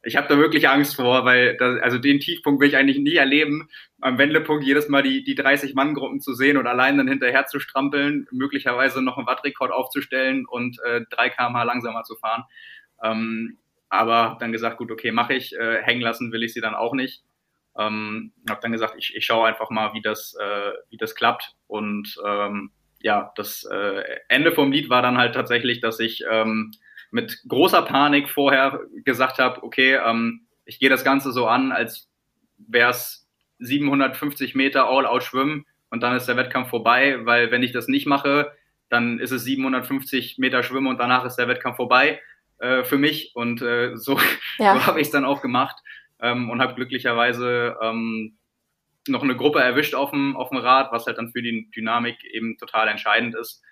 [0.02, 3.16] ich habe da wirklich Angst vor, weil das, also den Tiefpunkt will ich eigentlich nie
[3.16, 3.68] erleben,
[4.00, 8.26] am Wendepunkt jedes Mal die, die 30-Mann-Gruppen zu sehen und allein dann hinterher zu strampeln,
[8.30, 12.44] möglicherweise noch einen Wattrekord aufzustellen und äh, 3 km/h langsamer zu fahren.
[13.02, 16.74] Ähm, aber dann gesagt, gut, okay, mache ich, äh, hängen lassen will ich sie dann
[16.74, 17.22] auch nicht.
[17.80, 21.54] Ähm, habe dann gesagt, ich, ich schaue einfach mal, wie das, äh, wie das klappt.
[21.66, 26.72] Und ähm, ja, das äh, Ende vom Lied war dann halt tatsächlich, dass ich ähm,
[27.10, 32.10] mit großer Panik vorher gesagt habe, okay, ähm, ich gehe das Ganze so an, als
[32.58, 37.72] wäre es 750 Meter All-Out schwimmen und dann ist der Wettkampf vorbei, weil wenn ich
[37.72, 38.52] das nicht mache,
[38.90, 42.20] dann ist es 750 Meter schwimmen und danach ist der Wettkampf vorbei
[42.58, 43.32] äh, für mich.
[43.34, 44.18] Und äh, so,
[44.58, 44.74] ja.
[44.74, 45.76] so habe ich es dann auch gemacht
[46.22, 48.38] ähm, und habe glücklicherweise ähm,
[49.08, 52.24] noch eine Gruppe erwischt auf dem, auf dem Rad, was halt dann für die Dynamik
[52.24, 53.62] eben total entscheidend ist.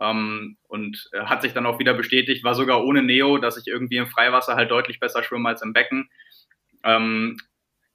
[0.00, 3.66] Ähm, und äh, hat sich dann auch wieder bestätigt, war sogar ohne Neo, dass ich
[3.66, 6.08] irgendwie im Freiwasser halt deutlich besser schwimme als im Becken.
[6.84, 7.36] Ähm,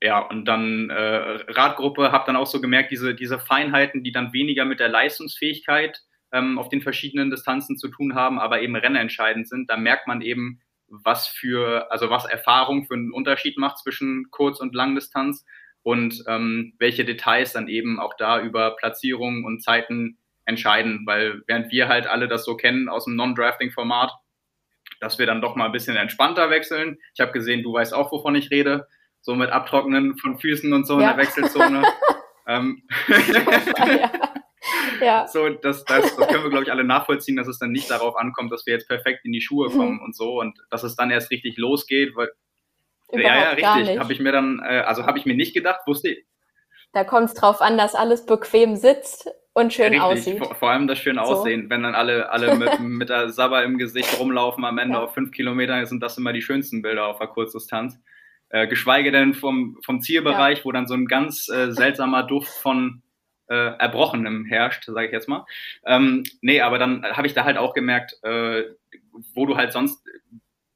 [0.01, 4.33] ja, und dann äh, Radgruppe, habe dann auch so gemerkt, diese, diese Feinheiten, die dann
[4.33, 6.01] weniger mit der Leistungsfähigkeit
[6.33, 10.21] ähm, auf den verschiedenen Distanzen zu tun haben, aber eben rennentscheidend sind, da merkt man
[10.21, 10.59] eben,
[11.03, 15.45] was für, also was Erfahrung für einen Unterschied macht zwischen Kurz- und Langdistanz
[15.81, 21.71] und ähm, welche Details dann eben auch da über Platzierungen und Zeiten entscheiden, weil während
[21.71, 24.11] wir halt alle das so kennen aus dem Non-Drafting-Format,
[24.99, 26.97] dass wir dann doch mal ein bisschen entspannter wechseln.
[27.13, 28.87] Ich habe gesehen, du weißt auch, wovon ich rede,
[29.21, 31.11] so mit Abtrocknen von Füßen und so ja.
[31.11, 31.83] in der Wechselzone.
[32.47, 34.11] ähm, ja.
[35.01, 35.27] ja.
[35.27, 38.15] So, das, das, das können wir, glaube ich, alle nachvollziehen, dass es dann nicht darauf
[38.15, 39.77] ankommt, dass wir jetzt perfekt in die Schuhe mhm.
[39.77, 42.29] kommen und so und dass es dann erst richtig losgeht, weil
[43.13, 43.99] Überhaupt ja, ja, richtig.
[43.99, 46.25] Habe ich mir dann, äh, also habe ich mir nicht gedacht, wusste ich.
[46.93, 50.01] Da kommt es drauf an, dass alles bequem sitzt und schön richtig.
[50.01, 50.37] aussieht.
[50.39, 51.21] Vor, vor, allem das schön so.
[51.21, 55.03] aussehen, wenn dann alle, alle mit, mit der Sabber im Gesicht rumlaufen am Ende ja.
[55.03, 57.99] auf fünf Kilometern, sind das immer die schönsten Bilder auf der Kurzdistanz.
[58.49, 60.65] Äh, geschweige denn vom, vom Zielbereich, ja.
[60.65, 63.03] wo dann so ein ganz äh, seltsamer Duft von
[63.53, 65.45] äh, Erbrochenem herrscht, sage ich jetzt mal.
[65.85, 68.63] Ähm, nee, aber dann habe ich da halt auch gemerkt, äh,
[69.33, 70.03] wo du halt sonst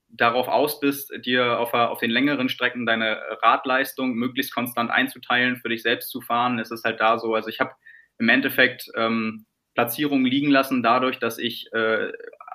[0.10, 5.70] darauf aus bist, dir auf, auf, den längeren Strecken deine Radleistung möglichst konstant einzuteilen, für
[5.70, 7.36] dich selbst zu fahren, ist es halt da so.
[7.36, 7.72] Also ich habe
[8.18, 12.12] im Endeffekt ähm, Platzierungen liegen lassen, dadurch, dass ich äh,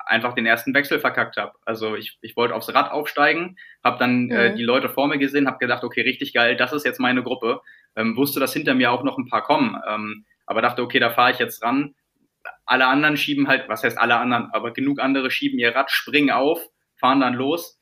[0.06, 1.52] einfach den ersten Wechsel verkackt habe.
[1.64, 4.54] Also ich, ich wollte aufs Rad aufsteigen, habe dann äh, mhm.
[4.54, 7.22] äh, die Leute vor mir gesehen, habe gedacht, okay, richtig geil, das ist jetzt meine
[7.22, 7.60] Gruppe.
[7.96, 11.10] Ähm, wusste, dass hinter mir auch noch ein paar kommen, ähm, aber dachte, okay, da
[11.10, 11.94] fahre ich jetzt ran.
[12.64, 16.30] Alle anderen schieben halt, was heißt alle anderen, aber genug andere schieben ihr Rad, springen
[16.30, 16.60] auf
[16.98, 17.78] fahren dann los.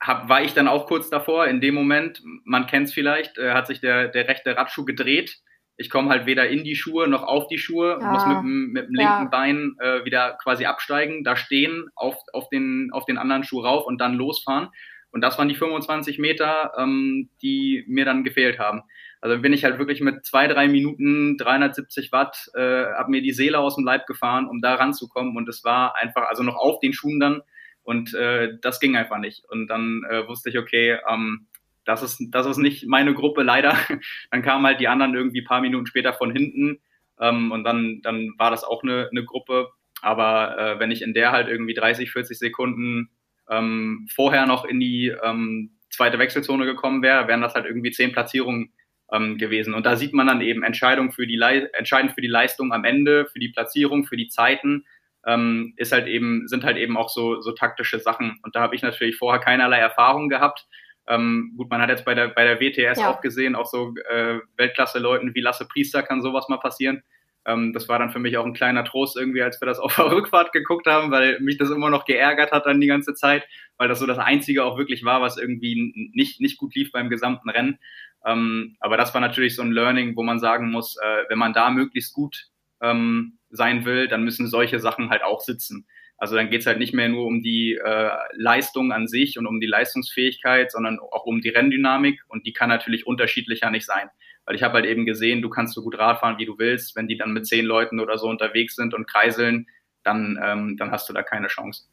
[0.00, 1.46] hab, war ich dann auch kurz davor.
[1.46, 5.38] In dem Moment, man kennt es vielleicht, äh, hat sich der, der rechte Radschuh gedreht.
[5.76, 8.10] Ich komme halt weder in die Schuhe noch auf die Schuhe, Ja.
[8.10, 9.28] muss mit, dem- mit dem linken Ja.
[9.30, 13.86] Bein äh, wieder quasi absteigen, da stehen, auf, auf, den, auf den anderen Schuh rauf
[13.86, 14.68] und dann losfahren.
[15.12, 18.82] Und das waren die 25 Meter, ähm, die mir dann gefehlt haben.
[19.20, 23.32] Also bin ich halt wirklich mit zwei, drei Minuten 370 Watt, äh, hab mir die
[23.32, 25.36] Seele aus dem Leib gefahren, um da ranzukommen.
[25.36, 27.42] Und es war einfach, also noch auf den Schuhen dann.
[27.84, 29.44] Und äh, das ging einfach nicht.
[29.48, 31.46] Und dann äh, wusste ich, okay, ähm,
[31.84, 33.76] das ist, das ist nicht meine Gruppe, leider.
[34.30, 36.80] Dann kamen halt die anderen irgendwie paar Minuten später von hinten.
[37.20, 39.70] Ähm, und dann, dann war das auch eine, eine Gruppe.
[40.00, 43.10] Aber äh, wenn ich in der halt irgendwie 30, 40 Sekunden
[43.52, 48.12] ähm, vorher noch in die ähm, zweite Wechselzone gekommen wäre, wären das halt irgendwie zehn
[48.12, 48.72] Platzierungen
[49.12, 49.74] ähm, gewesen.
[49.74, 53.26] Und da sieht man dann eben Entscheidung für die entscheidend für die Leistung am Ende,
[53.26, 54.86] für die Platzierung, für die Zeiten,
[55.26, 58.38] ähm, ist halt eben, sind halt eben auch so, so taktische Sachen.
[58.42, 60.66] Und da habe ich natürlich vorher keinerlei Erfahrung gehabt.
[61.06, 63.10] Ähm, gut, man hat jetzt bei der, bei der WTS Ja.
[63.10, 67.02] auch gesehen, auch so äh, Weltklasse-Leuten wie Lasse Priester kann sowas mal passieren.
[67.46, 69.94] Ähm, das war dann für mich auch ein kleiner Trost irgendwie, als wir das auf
[69.96, 73.44] der Rückfahrt geguckt haben, weil mich das immer noch geärgert hat dann die ganze Zeit,
[73.78, 77.10] weil das so das Einzige auch wirklich war, was irgendwie nicht, nicht gut lief beim
[77.10, 77.78] gesamten Rennen.
[78.24, 81.52] Ähm, aber das war natürlich so ein Learning, wo man sagen muss, äh, wenn man
[81.52, 82.48] da möglichst gut
[82.80, 85.86] ähm, sein will, dann müssen solche Sachen halt auch sitzen.
[86.22, 89.58] Also dann geht's halt nicht mehr nur um die äh, Leistung an sich und um
[89.58, 94.08] die Leistungsfähigkeit, sondern auch um die Renndynamik und die kann natürlich unterschiedlicher nicht sein.
[94.44, 96.94] Weil ich habe halt eben gesehen, du kannst so gut Radfahren, wie du willst.
[96.94, 99.66] Wenn die dann mit zehn Leuten oder so unterwegs sind und kreiseln,
[100.04, 101.88] dann, ähm, dann hast du da keine Chance.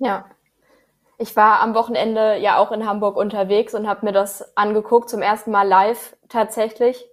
[0.00, 0.28] Ja.
[1.16, 5.22] Ich war am Wochenende ja auch in Hamburg unterwegs und habe mir das angeguckt, zum
[5.22, 7.04] ersten Mal live tatsächlich.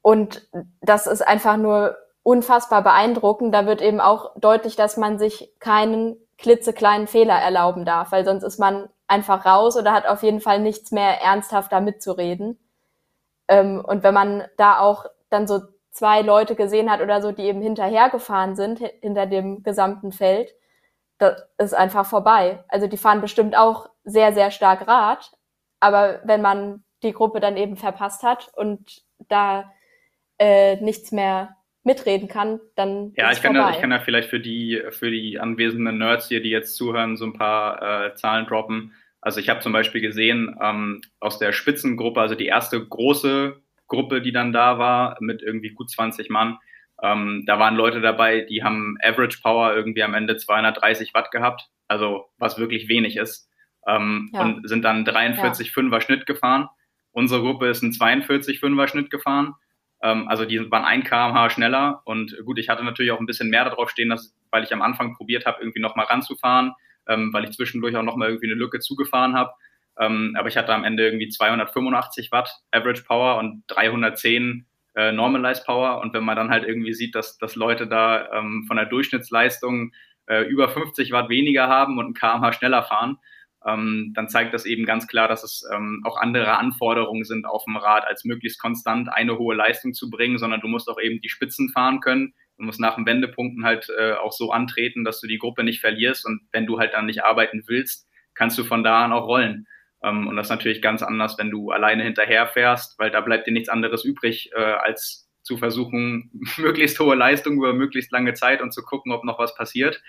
[0.00, 0.48] Und
[0.80, 3.54] das ist einfach nur unfassbar beeindruckend.
[3.54, 8.42] Da wird eben auch deutlich, dass man sich keinen klitzekleinen Fehler erlauben darf, weil sonst
[8.42, 12.58] ist man einfach raus oder hat auf jeden Fall nichts mehr ernsthafter mitzureden.
[13.46, 15.60] Ähm, und wenn man da auch dann so
[15.92, 20.52] zwei Leute gesehen hat oder so, die eben hinterhergefahren sind, hi- hinter dem gesamten Feld,
[21.18, 22.64] das ist einfach vorbei.
[22.68, 25.30] Also die fahren bestimmt auch sehr, sehr stark Rad,
[25.78, 29.70] aber wenn man die Gruppe dann eben verpasst hat und da
[30.38, 33.70] äh, nichts mehr mitreden kann, dann Ja, ist ich kann, vorbei.
[33.70, 37.16] da, ich kann da vielleicht für die, für die anwesenden Nerds hier, die jetzt zuhören,
[37.16, 38.92] so ein paar äh, Zahlen droppen.
[39.20, 43.56] Also ich habe zum Beispiel gesehen, ähm, aus der Spitzengruppe, also die erste große
[43.88, 46.58] Gruppe, die dann da war, mit irgendwie gut 20 Mann,
[47.02, 51.68] ähm, da waren Leute dabei, die haben Average Power irgendwie am Ende 230 Watt gehabt,
[51.88, 53.48] also was wirklich wenig ist,
[53.86, 54.42] ähm, Ja.
[54.42, 56.68] und sind dann 43 5er Schnitt gefahren.
[57.12, 59.54] Unsere Gruppe ist ein 42 5er Schnitt gefahren.
[60.06, 63.50] Ähm, also die waren ein kmh schneller und gut, ich hatte natürlich auch ein bisschen
[63.50, 66.74] mehr darauf stehen, dass, weil ich am Anfang probiert habe, irgendwie nochmal ranzufahren,
[67.08, 69.50] ähm, weil ich zwischendurch auch nochmal irgendwie eine Lücke zugefahren habe.
[69.98, 75.66] Ähm, aber ich hatte am Ende irgendwie 285 Watt Average Power und 310 äh, Normalized
[75.66, 76.00] Power.
[76.00, 79.92] Und wenn man dann halt irgendwie sieht, dass, dass Leute da ähm, von der Durchschnittsleistung
[80.26, 83.18] äh, über 50 Watt weniger haben und ein kmh schneller fahren,
[83.66, 87.64] ähm, dann zeigt das eben ganz klar, dass es ähm, auch andere Anforderungen sind auf
[87.64, 91.20] dem Rad, als möglichst konstant eine hohe Leistung zu bringen, sondern du musst auch eben
[91.20, 92.34] die Spitzen fahren können.
[92.58, 95.80] Du musst nach den Wendepunkten halt äh, auch so antreten, dass du die Gruppe nicht
[95.80, 96.24] verlierst.
[96.26, 99.66] Und wenn du halt dann nicht arbeiten willst, kannst du von da an auch rollen.
[100.02, 103.46] Ähm, und das ist natürlich ganz anders, wenn du alleine hinterher fährst, weil da bleibt
[103.46, 108.62] dir nichts anderes übrig, äh, als zu versuchen, möglichst hohe Leistung über möglichst lange Zeit
[108.62, 110.00] und zu gucken, ob noch was passiert.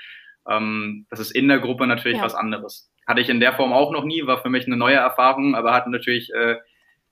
[0.48, 2.24] Ähm, das ist in der Gruppe natürlich Ja.
[2.24, 2.92] was anderes.
[3.08, 5.74] Hatte ich in der Form auch noch nie, war für mich eine neue Erfahrung, aber
[5.74, 6.58] hat natürlich äh,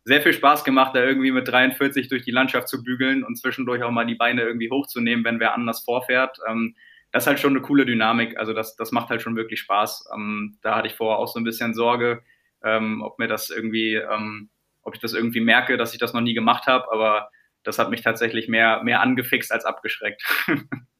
[0.04, 3.82] sehr viel Spaß gemacht, da irgendwie mit 43 durch die Landschaft zu bügeln und zwischendurch
[3.82, 6.38] auch mal die Beine irgendwie hochzunehmen, wenn wer anders vorfährt.
[6.48, 6.76] Ähm,
[7.12, 8.38] das ist halt schon eine coole Dynamik.
[8.38, 10.10] Also das, das macht halt schon wirklich Spaß.
[10.14, 12.22] Ähm, da hatte ich vorher auch so ein bisschen Sorge,
[12.64, 14.50] ähm, ob mir das irgendwie, ähm,
[14.84, 17.30] ob ich das irgendwie merke, dass ich das noch nie gemacht habe, aber
[17.64, 20.24] das hat mich tatsächlich mehr, mehr angefixt als abgeschreckt.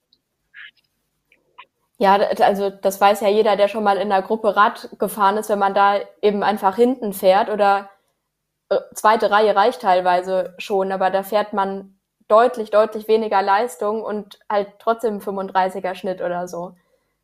[1.98, 5.50] Ja, also das weiß ja jeder, der schon mal in der Gruppe Rad gefahren ist,
[5.50, 7.90] wenn man da eben einfach hinten fährt oder
[8.70, 14.40] äh, zweite Reihe reicht teilweise schon, aber da fährt man deutlich, deutlich weniger Leistung und
[14.50, 16.76] halt trotzdem 35er Schnitt oder so.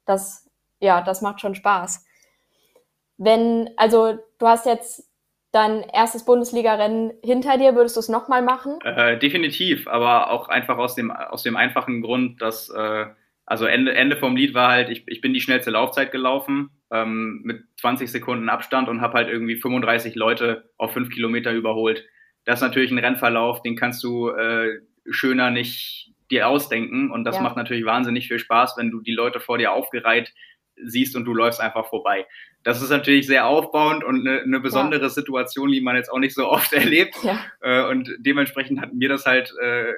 [0.05, 2.05] Das, ja, das macht schon Spaß.
[3.17, 5.07] Wenn, also du hast jetzt
[5.51, 8.79] dein erstes Bundesliga-Rennen hinter dir, würdest du es nochmal machen?
[8.83, 13.07] Äh, definitiv, aber auch einfach aus dem, aus dem einfachen Grund, dass, äh,
[13.51, 17.41] also Ende, Ende vom Lied war halt, ich, ich bin die schnellste Laufzeit gelaufen ähm,
[17.43, 22.05] mit 20 Sekunden Abstand und habe halt irgendwie 35 Leute auf fünf Kilometer überholt.
[22.45, 27.35] Das ist natürlich ein Rennverlauf, den kannst du äh, schöner nicht dir ausdenken und das
[27.35, 27.41] Ja.
[27.41, 30.31] macht natürlich wahnsinnig viel Spaß, wenn du die Leute vor dir aufgereiht
[30.81, 32.25] siehst und du läufst einfach vorbei.
[32.63, 35.09] Das ist natürlich sehr aufbauend und eine, eine besondere ja.
[35.09, 37.17] Situation, die man jetzt auch nicht so oft erlebt.
[37.21, 37.37] Ja.
[37.59, 39.91] Äh, und dementsprechend hat mir das halt äh,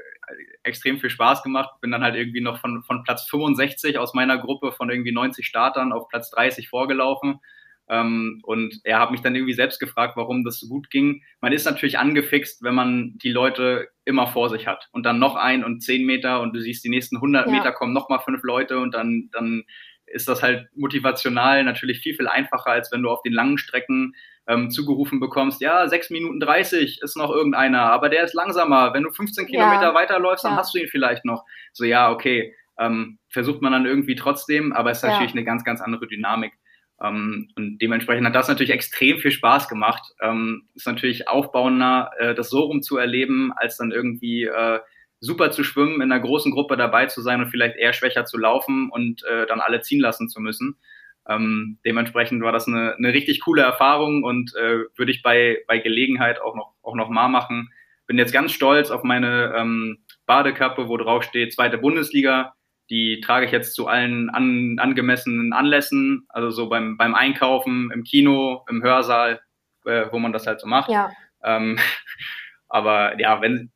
[0.63, 1.69] extrem viel Spaß gemacht.
[1.81, 5.45] Bin dann halt irgendwie noch von, von Platz 65 aus meiner Gruppe von irgendwie 90
[5.45, 7.39] Startern auf Platz 30 vorgelaufen.
[7.89, 11.21] Ähm, und er hat mich dann irgendwie selbst gefragt, warum das so gut ging.
[11.41, 15.35] Man ist natürlich angefixt, wenn man die Leute immer vor sich hat und dann noch
[15.35, 17.51] ein und zehn Meter und du siehst, die nächsten 100 ja.
[17.51, 19.63] Meter kommen noch mal fünf Leute und dann, dann
[20.13, 24.13] ist das halt motivational natürlich viel, viel einfacher, als wenn du auf den langen Strecken
[24.47, 28.93] ähm, zugerufen bekommst, ja, 6 Minuten 30 ist noch irgendeiner, aber der ist langsamer.
[28.93, 29.93] Wenn du 15 Kilometer ja.
[29.93, 30.57] weiterläufst, dann ja.
[30.57, 31.43] hast du ihn vielleicht noch.
[31.71, 35.11] So, ja, okay, ähm, versucht man dann irgendwie trotzdem, aber es ist ja.
[35.11, 36.53] natürlich eine ganz, ganz andere Dynamik.
[37.01, 40.03] Ähm, und dementsprechend hat das natürlich extrem viel Spaß gemacht.
[40.21, 44.79] Ähm, ist natürlich aufbauender, äh, das so rum zu erleben, als dann irgendwie äh,
[45.23, 48.37] super zu schwimmen, in einer großen Gruppe dabei zu sein und vielleicht eher schwächer zu
[48.37, 50.77] laufen und äh, dann alle ziehen lassen zu müssen.
[51.27, 55.77] Ähm, dementsprechend war das eine, eine richtig coole Erfahrung und äh, würde ich bei, bei
[55.77, 57.71] Gelegenheit auch noch, auch noch mal machen.
[58.07, 62.53] Bin jetzt ganz stolz auf meine ähm, Badekappe, wo drauf steht zweite Bundesliga.
[62.89, 68.03] Die trage ich jetzt zu allen an, angemessenen Anlässen, also so beim, beim Einkaufen, im
[68.03, 69.39] Kino, im Hörsaal,
[69.85, 70.89] äh, wo man das halt so macht.
[70.89, 71.09] Ja.
[71.43, 71.79] Ähm,
[72.67, 73.71] aber ja, wenn.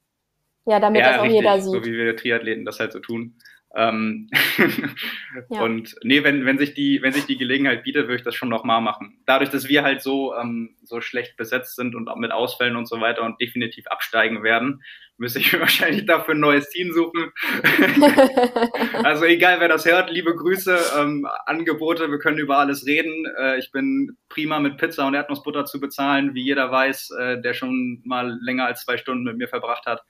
[0.68, 1.72] Ja, damit ja, das auch richtig, jeder sieht.
[1.72, 3.36] So wie wir Triathleten das halt so tun.
[3.76, 4.30] Ähm,
[5.50, 5.62] ja.
[5.62, 8.50] Und nee, wenn, wenn, sich die, wenn sich die Gelegenheit bietet, würde ich das schon
[8.50, 9.20] nochmal machen.
[9.26, 12.88] Dadurch, dass wir halt so, ähm, so schlecht besetzt sind und auch mit Ausfällen und
[12.88, 14.82] so weiter und definitiv absteigen werden,
[15.18, 17.32] müsste ich wahrscheinlich dafür ein neues Team suchen.
[19.04, 23.26] also egal, wer das hört, liebe Grüße, ähm, Angebote, wir können über alles reden.
[23.40, 27.54] Äh, ich bin prima mit Pizza und Erdnussbutter zu bezahlen, wie jeder weiß, äh, der
[27.54, 30.04] schon mal länger als zwei Stunden mit mir verbracht hat.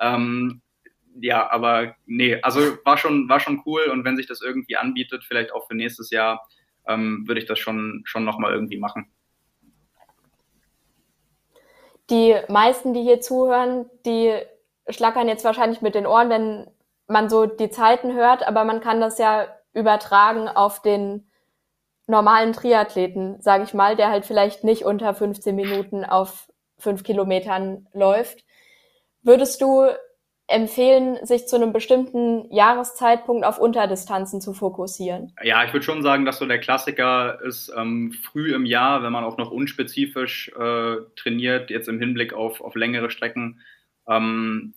[0.00, 0.62] Ähm,
[1.20, 5.24] ja, aber nee, also war schon, war schon cool und wenn sich das irgendwie anbietet,
[5.24, 6.46] vielleicht auch für nächstes Jahr,
[6.86, 9.10] ähm, würde ich das schon, schon nochmal irgendwie machen.
[12.10, 14.34] Die meisten, die hier zuhören, die
[14.88, 16.70] schlackern jetzt wahrscheinlich mit den Ohren, wenn
[17.06, 21.28] man so die Zeiten hört, aber man kann das ja übertragen auf den
[22.06, 27.86] normalen Triathleten, sage ich mal, der halt vielleicht nicht unter 15 Minuten auf fünf Kilometern
[27.92, 28.44] läuft.
[29.22, 29.88] Würdest du
[30.48, 35.32] empfehlen, sich zu einem bestimmten Jahreszeitpunkt auf Unterdistanzen zu fokussieren?
[35.42, 39.12] Ja, ich würde schon sagen, dass so der Klassiker ist ähm, früh im Jahr, wenn
[39.12, 43.60] man auch noch unspezifisch äh, trainiert, jetzt im Hinblick auf, auf längere Strecken,
[44.08, 44.72] ähm,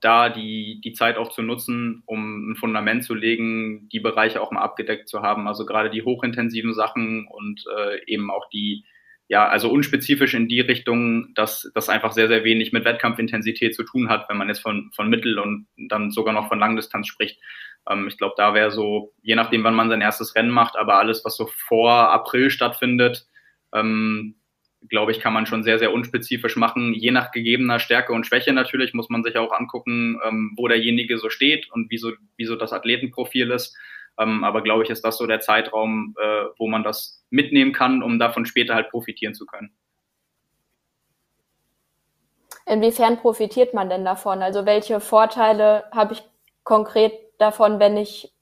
[0.00, 4.52] da die, die Zeit auch zu nutzen, um ein Fundament zu legen, die Bereiche auch
[4.52, 5.48] mal abgedeckt zu haben.
[5.48, 8.84] Also gerade die hochintensiven Sachen und äh, eben auch die,
[9.28, 13.84] ja, also unspezifisch in die Richtung, dass das einfach sehr, sehr wenig mit Wettkampfintensität zu
[13.84, 17.38] tun hat, wenn man jetzt von, von Mittel- und dann sogar noch von Langdistanz spricht.
[17.88, 20.98] Ähm, ich glaube, da wäre so, je nachdem, wann man sein erstes Rennen macht, aber
[20.98, 23.26] alles, was so vor April stattfindet,
[23.74, 24.36] ähm,
[24.88, 26.94] glaube ich, kann man schon sehr, sehr unspezifisch machen.
[26.94, 31.18] Je nach gegebener Stärke und Schwäche natürlich muss man sich auch angucken, ähm, wo derjenige
[31.18, 33.76] so steht und wie so, wie so das Athletenprofil ist.
[34.18, 38.02] Ähm, aber glaube ich, ist das so der Zeitraum, äh, wo man das mitnehmen kann,
[38.02, 39.70] um davon später halt profitieren zu können.
[42.66, 44.42] Inwiefern profitiert man denn davon?
[44.42, 46.22] Also welche Vorteile habe ich
[46.64, 48.32] konkret davon, wenn ich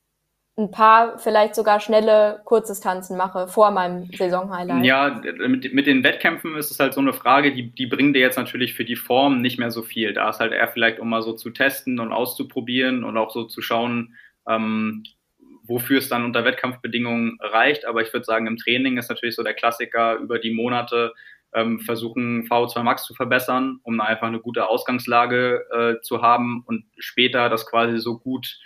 [0.58, 4.84] ein paar vielleicht sogar schnelle Kurzdistanzen mache vor meinem Saisonhighlight?
[4.84, 8.20] Ja, mit, mit, den Wettkämpfen ist es halt so eine Frage, die, die bringen dir
[8.20, 10.14] jetzt natürlich für die Form nicht mehr so viel.
[10.14, 13.44] Da ist halt eher vielleicht, um mal so zu testen und auszuprobieren und auch so
[13.44, 14.16] zu schauen,
[14.48, 15.04] ähm,
[15.66, 17.86] wofür es dann unter Wettkampfbedingungen reicht.
[17.86, 21.12] Aber ich würde sagen, im Training ist natürlich so der Klassiker über die Monate
[21.54, 26.84] ähm, versuchen, VO2 Max zu verbessern, um einfach eine gute Ausgangslage äh, zu haben und
[26.98, 28.58] später das quasi so gut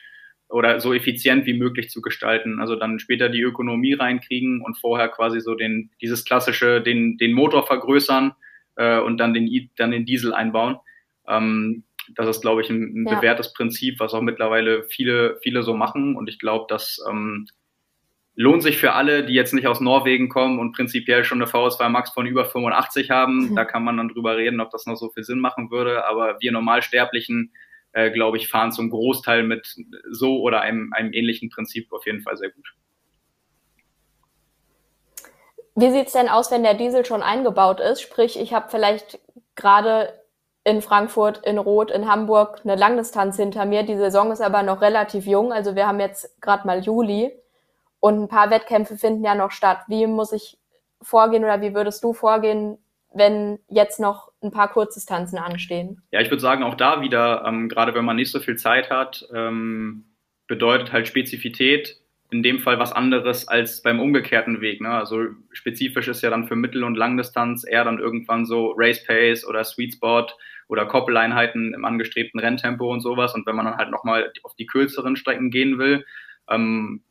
[0.49, 2.61] oder so effizient wie möglich zu gestalten.
[2.61, 7.33] Also dann später die Ökonomie reinkriegen und vorher quasi so den, dieses klassische, den, den
[7.33, 8.33] Motor vergrößern
[8.75, 10.77] äh, und dann den, dann den Diesel einbauen.
[11.29, 13.17] Ähm, das ist, glaube ich, ein, ein ja.
[13.17, 16.17] bewährtes Prinzip, was auch mittlerweile viele, viele so machen.
[16.17, 17.47] Und ich glaube, das ähm,
[18.35, 21.89] lohnt sich für alle, die jetzt nicht aus Norwegen kommen und prinzipiell schon eine VS2
[21.89, 23.51] Max von über 85 haben.
[23.51, 23.57] Mhm.
[23.57, 26.07] Da kann man dann drüber reden, ob das noch so viel Sinn machen würde.
[26.07, 27.53] Aber wir Normalsterblichen,
[27.93, 29.77] äh, glaube ich, fahren zum Großteil mit
[30.11, 32.75] so oder einem, einem ähnlichen Prinzip auf jeden Fall sehr gut.
[35.77, 38.03] Wie sieht es denn aus, wenn der Diesel schon eingebaut ist?
[38.03, 39.19] Sprich, ich habe vielleicht
[39.55, 40.20] gerade
[40.65, 43.83] in Frankfurt, in Rot, in Hamburg eine Langdistanz hinter mir.
[43.83, 45.53] Die Saison ist aber noch relativ jung.
[45.53, 47.33] Also wir haben jetzt gerade mal Juli
[47.99, 49.81] und ein paar Wettkämpfe finden ja noch statt.
[49.89, 50.59] Wie muss ich
[51.03, 52.79] vorgehen oder wie würdest du vorgehen,
[53.13, 56.03] wenn jetzt noch ein paar Kurzdistanzen anstehen?
[56.11, 58.91] Ja, ich würde sagen, auch da wieder, ähm, gerade wenn man nicht so viel Zeit
[58.91, 60.05] hat, ähm,
[60.47, 62.00] bedeutet halt Spezifität
[62.31, 64.81] in dem Fall was anderes als beim umgekehrten Weg.
[64.81, 64.91] Ne?
[64.91, 69.45] Also spezifisch ist ja dann für Mittel- und Langdistanz eher dann irgendwann so Race Pace
[69.45, 70.27] oder Sweet Spot
[70.69, 73.35] oder Koppeleinheiten im angestrebten Renntempo und sowas.
[73.35, 76.05] Und wenn man dann halt nochmal auf die kürzeren Strecken gehen will,
[76.49, 77.03] ähm,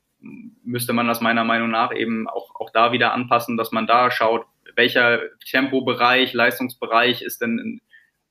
[0.63, 4.11] müsste man das meiner Meinung nach eben auch, auch da wieder anpassen, dass man da
[4.11, 4.45] schaut,
[4.75, 7.81] welcher Tempobereich, Leistungsbereich ist denn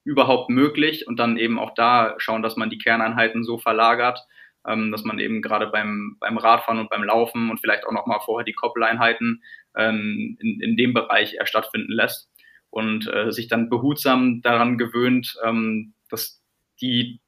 [0.05, 4.21] überhaupt möglich und dann eben auch da schauen, dass man die Kerneinheiten so verlagert,
[4.67, 8.21] ähm, dass man eben gerade beim, beim Radfahren und beim Laufen und vielleicht auch nochmal
[8.25, 9.43] vorher die Koppeleinheiten
[9.77, 12.31] ähm, in, in dem Bereich eher stattfinden lässt
[12.71, 16.43] und äh, sich dann behutsam daran gewöhnt, ähm, dass
[16.81, 17.21] die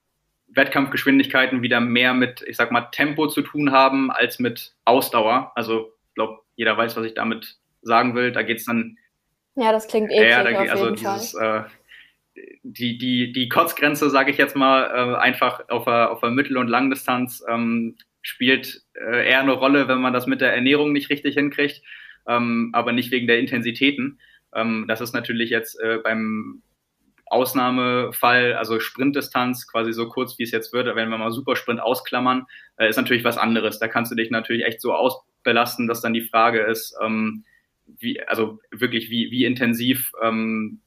[0.48, 5.52] Wettkampfgeschwindigkeiten wieder mehr mit, ich sag mal, Tempo zu tun haben als mit Ausdauer.
[5.54, 8.32] Also ich glaube, jeder weiß, was ich damit sagen will.
[8.32, 8.98] Da geht es dann.
[9.54, 11.66] Ja, das klingt eklig ja, da, auf also jeden dieses, Fall.
[11.66, 11.70] Äh,
[12.62, 16.58] die, die, die Kotzgrenze, sage ich jetzt mal, äh, einfach auf der, auf der Mittel-
[16.58, 21.10] und Langdistanz ähm, spielt äh, eher eine Rolle, wenn man das mit der Ernährung nicht
[21.10, 21.82] richtig hinkriegt,
[22.26, 24.20] ähm, aber nicht wegen der Intensitäten.
[24.54, 26.62] Ähm, das ist natürlich jetzt äh, beim
[27.26, 32.46] Ausnahmefall, also Sprintdistanz, quasi so kurz wie es jetzt wird, wenn wir mal Supersprint ausklammern,
[32.76, 33.78] äh, ist natürlich was anderes.
[33.78, 37.44] Da kannst du dich natürlich echt so ausbelasten, dass dann die Frage ist, ähm,
[37.98, 40.80] wie, also wirklich, wie, wie intensiv ähm,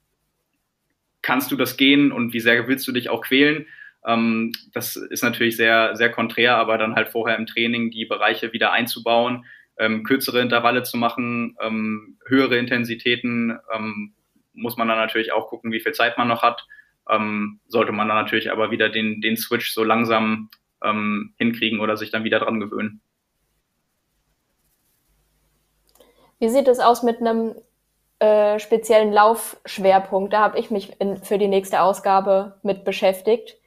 [1.23, 3.65] kannst du das gehen und wie sehr willst du dich auch quälen?
[4.05, 8.53] Ähm, das ist natürlich sehr, sehr konträr, aber dann halt vorher im Training die Bereiche
[8.53, 9.45] wieder einzubauen,
[9.77, 14.13] ähm, kürzere Intervalle zu machen, ähm, höhere Intensitäten, ähm,
[14.53, 16.67] muss man dann natürlich auch gucken, wie viel Zeit man noch hat.
[17.09, 20.49] Ähm, sollte man dann natürlich aber wieder den, den Switch so langsam
[20.83, 23.01] ähm, hinkriegen oder sich dann wieder dran gewöhnen.
[26.39, 27.55] Wie sieht es aus mit einem
[28.23, 30.33] äh, speziellen Laufschwerpunkt?
[30.33, 33.57] Da habe ich mich in, für die nächste Ausgabe mit beschäftigt.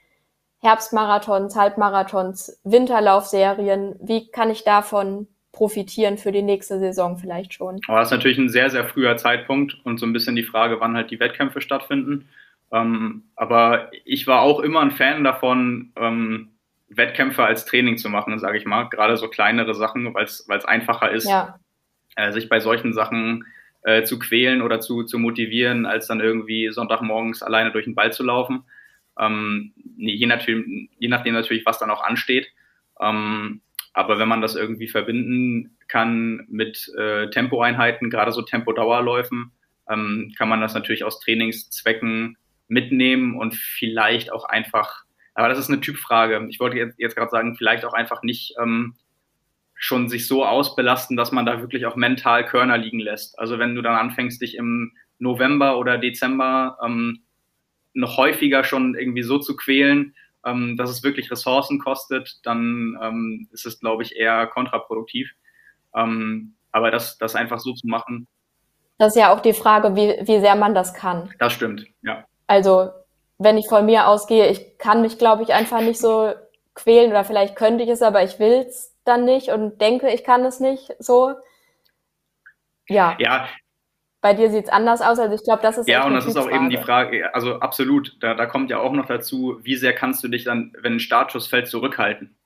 [0.61, 3.97] Herbstmarathons, Halbmarathons, Winterlaufserien.
[4.01, 7.81] Wie kann ich davon profitieren für die nächste Saison vielleicht schon.
[7.89, 10.81] Aber das ist natürlich ein sehr, sehr früher Zeitpunkt und so ein bisschen die Frage,
[10.81, 12.29] wann halt die Wettkämpfe stattfinden.
[12.73, 16.51] Ähm, aber ich war auch immer ein Fan davon, ähm,
[16.89, 18.85] Wettkämpfe als Training zu machen, sage ich mal.
[18.85, 21.59] Gerade so kleinere Sachen, weil es einfacher ist, ja.
[22.17, 23.47] äh, sich bei solchen Sachen
[23.87, 28.13] äh, zu quälen oder zu, zu motivieren, als dann irgendwie Sonntagmorgens alleine durch den Ball
[28.13, 28.65] zu laufen.
[29.17, 32.49] Ähm, je, nachdem, je nachdem natürlich, was dann auch ansteht.
[33.01, 33.61] Ähm,
[33.93, 39.53] aber wenn man das irgendwie verbinden kann mit äh, Tempoeinheiten, gerade so Tempodauerläufen,
[39.89, 45.71] ähm, kann man das natürlich aus Trainingszwecken mitnehmen und vielleicht auch einfach, aber das ist
[45.71, 46.45] eine Typfrage.
[46.51, 48.97] Ich wollte jetzt, jetzt gerade sagen, vielleicht auch einfach nicht ähm,
[49.77, 53.39] schon sich so ausbelasten, dass man da wirklich auch mental Körner liegen lässt.
[53.39, 57.23] Also wenn du dann anfängst, dich im November oder Dezember ähm,
[57.93, 60.15] noch häufiger schon irgendwie so zu quälen,
[60.45, 65.31] ähm, dass es wirklich Ressourcen kostet, dann ähm, ist es, glaube ich, eher kontraproduktiv.
[65.95, 68.27] Ähm, aber das, das einfach so zu machen.
[68.99, 71.31] Das ist ja auch die Frage, wie, wie sehr man das kann.
[71.39, 72.25] Das stimmt, ja.
[72.47, 72.91] Also,
[73.39, 76.33] wenn ich von mir ausgehe, ich kann mich, glaube ich, einfach nicht so
[76.75, 80.25] quälen oder vielleicht könnte ich es, aber ich will es dann nicht und denke, ich
[80.25, 81.35] kann es nicht so.
[82.89, 83.17] Ja.
[83.19, 83.49] Ja,
[84.27, 85.21] bei dir sieht es anders aus.
[85.21, 87.33] Also ich glaube, das ist ja und das ist auch eben die Frage.
[87.33, 88.17] Also absolut.
[88.19, 91.01] Da, da kommt ja auch noch dazu, wie sehr kannst du dich dann, wenn ein
[91.01, 92.37] Startschuss fällt, zurückhalten?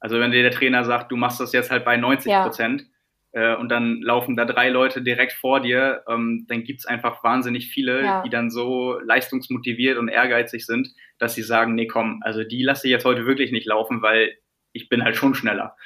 [0.00, 2.86] Also wenn dir der Trainer sagt, du machst das jetzt halt bei 90 Prozent
[3.34, 3.52] ja.
[3.52, 7.22] äh, und dann laufen da drei Leute direkt vor dir, ähm, dann gibt es einfach
[7.22, 8.22] wahnsinnig viele, ja.
[8.22, 10.88] die dann so leistungsmotiviert und ehrgeizig sind,
[11.18, 14.32] dass sie sagen, nee, komm, also die lasse ich jetzt heute wirklich nicht laufen, weil
[14.72, 15.76] ich bin halt schon schneller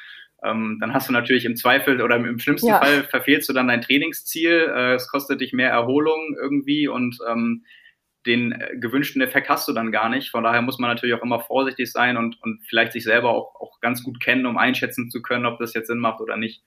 [0.43, 2.79] ähm, dann hast du natürlich im Zweifel oder im schlimmsten ja.
[2.79, 4.73] Fall verfehlst du dann dein Trainingsziel.
[4.75, 7.65] Äh, es kostet dich mehr Erholung irgendwie und ähm,
[8.27, 10.31] den äh, gewünschten Effekt hast du dann gar nicht.
[10.31, 13.55] Von daher muss man natürlich auch immer vorsichtig sein und, und vielleicht sich selber auch,
[13.61, 16.63] auch ganz gut kennen, um einschätzen zu können, ob das jetzt Sinn macht oder nicht.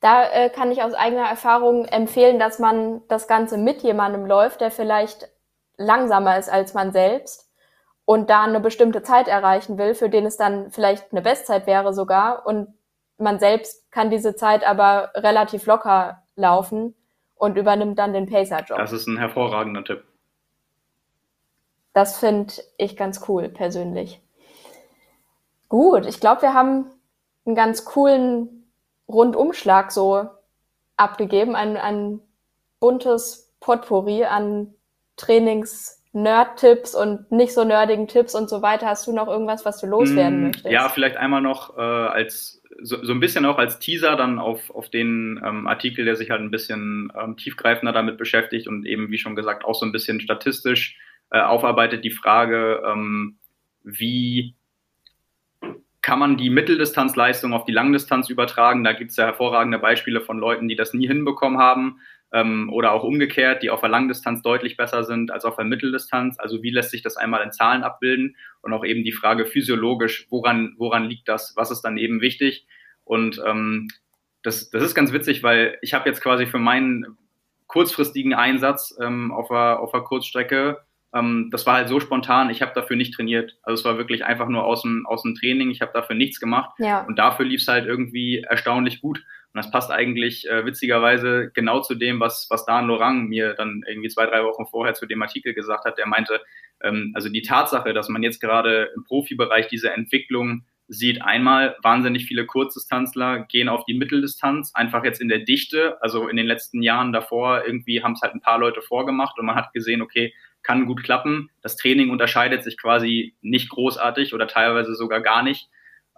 [0.00, 4.60] Da äh, kann ich aus eigener Erfahrung empfehlen, dass man das Ganze mit jemandem läuft,
[4.60, 5.28] der vielleicht
[5.76, 7.49] langsamer ist als man selbst
[8.10, 11.94] und da eine bestimmte Zeit erreichen will, für den es dann vielleicht eine Bestzeit wäre
[11.94, 12.74] sogar und
[13.18, 16.96] man selbst kann diese Zeit aber relativ locker laufen
[17.36, 18.78] und übernimmt dann den Pacer-Job.
[18.78, 20.02] Das ist ein hervorragender Tipp.
[21.92, 24.20] Das finde ich ganz cool persönlich.
[25.68, 26.86] Gut, ich glaube, wir haben
[27.46, 28.72] einen ganz coolen
[29.06, 30.26] Rundumschlag so
[30.96, 32.20] abgegeben, ein, ein
[32.80, 34.74] buntes Potpourri an
[35.16, 38.86] Trainings- Nerd-Tipps und nicht so nerdigen Tipps und so weiter.
[38.86, 40.70] Hast du noch irgendwas, was du loswerden mm, möchtest?
[40.70, 44.70] Ja, vielleicht einmal noch äh, als so, so ein bisschen auch als Teaser dann auf,
[44.70, 49.10] auf den ähm, Artikel, der sich halt ein bisschen ähm, tiefgreifender damit beschäftigt und eben,
[49.10, 50.98] wie schon gesagt, auch so ein bisschen statistisch
[51.30, 53.38] äh, aufarbeitet die Frage, ähm,
[53.82, 54.56] wie
[56.02, 58.84] kann man die Mitteldistanzleistung auf die Langdistanz übertragen.
[58.84, 62.00] Da gibt es ja hervorragende Beispiele von Leuten, die das nie hinbekommen haben
[62.32, 66.38] ähm, oder auch umgekehrt, die auf der Langdistanz deutlich besser sind als auf der Mitteldistanz.
[66.38, 70.26] Also wie lässt sich das einmal in Zahlen abbilden und auch eben die Frage physiologisch,
[70.30, 72.66] woran, woran liegt das, was ist dann eben wichtig?
[73.04, 73.88] Und ähm,
[74.42, 77.18] das, das ist ganz witzig, weil ich habe jetzt quasi für meinen
[77.66, 80.78] kurzfristigen Einsatz ähm, auf, der, auf der Kurzstrecke,
[81.12, 83.56] ähm, das war halt so spontan, ich habe dafür nicht trainiert.
[83.62, 86.40] Also es war wirklich einfach nur aus dem, aus dem Training, ich habe dafür nichts
[86.40, 86.70] gemacht.
[86.78, 87.02] Ja.
[87.02, 89.22] Und dafür lief es halt irgendwie erstaunlich gut.
[89.52, 93.82] Und das passt eigentlich äh, witzigerweise genau zu dem, was, was Dan Lorang mir dann
[93.88, 95.98] irgendwie zwei, drei Wochen vorher zu dem Artikel gesagt hat.
[95.98, 96.40] Der meinte,
[96.82, 102.26] ähm, also die Tatsache, dass man jetzt gerade im Profibereich diese Entwicklung sieht, einmal wahnsinnig
[102.26, 106.00] viele Kurzdistanzler gehen auf die Mitteldistanz, einfach jetzt in der Dichte.
[106.00, 109.46] Also in den letzten Jahren davor irgendwie haben es halt ein paar Leute vorgemacht und
[109.46, 110.32] man hat gesehen, okay,
[110.62, 111.50] kann gut klappen.
[111.62, 115.70] Das Training unterscheidet sich quasi nicht großartig oder teilweise sogar gar nicht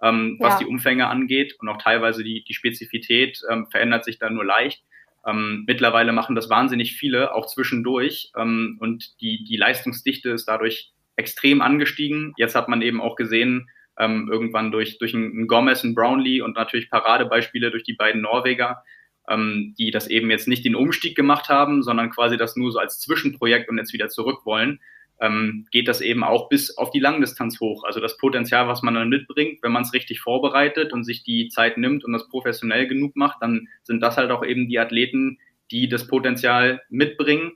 [0.03, 0.59] ähm, was Ja.
[0.59, 4.83] die Umfänge angeht und auch teilweise die, die Spezifität ähm, verändert sich dann nur leicht.
[5.25, 10.91] Ähm, mittlerweile machen das wahnsinnig viele, auch zwischendurch ähm, und die, die Leistungsdichte ist dadurch
[11.15, 12.33] extrem angestiegen.
[12.37, 16.55] Jetzt hat man eben auch gesehen, ähm, irgendwann durch, durch einen Gomez, einen Brownlee und
[16.57, 18.83] natürlich Paradebeispiele durch die beiden Norweger,
[19.29, 22.79] ähm, die das eben jetzt nicht den Umstieg gemacht haben, sondern quasi das nur so
[22.79, 24.81] als Zwischenprojekt und jetzt wieder zurück wollen,
[25.19, 27.83] ähm, geht das eben auch bis auf die Langdistanz hoch.
[27.83, 31.49] Also das Potenzial, was man dann mitbringt, wenn man es richtig vorbereitet und sich die
[31.49, 35.39] Zeit nimmt und das professionell genug macht, dann sind das halt auch eben die Athleten,
[35.71, 37.53] die das Potenzial mitbringen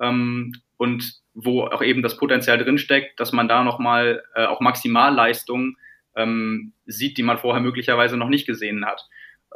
[0.00, 5.76] ähm, und wo auch eben das Potenzial drinsteckt, dass man da nochmal äh, auch Maximalleistungen
[6.16, 9.06] ähm, sieht, die man vorher möglicherweise noch nicht gesehen hat.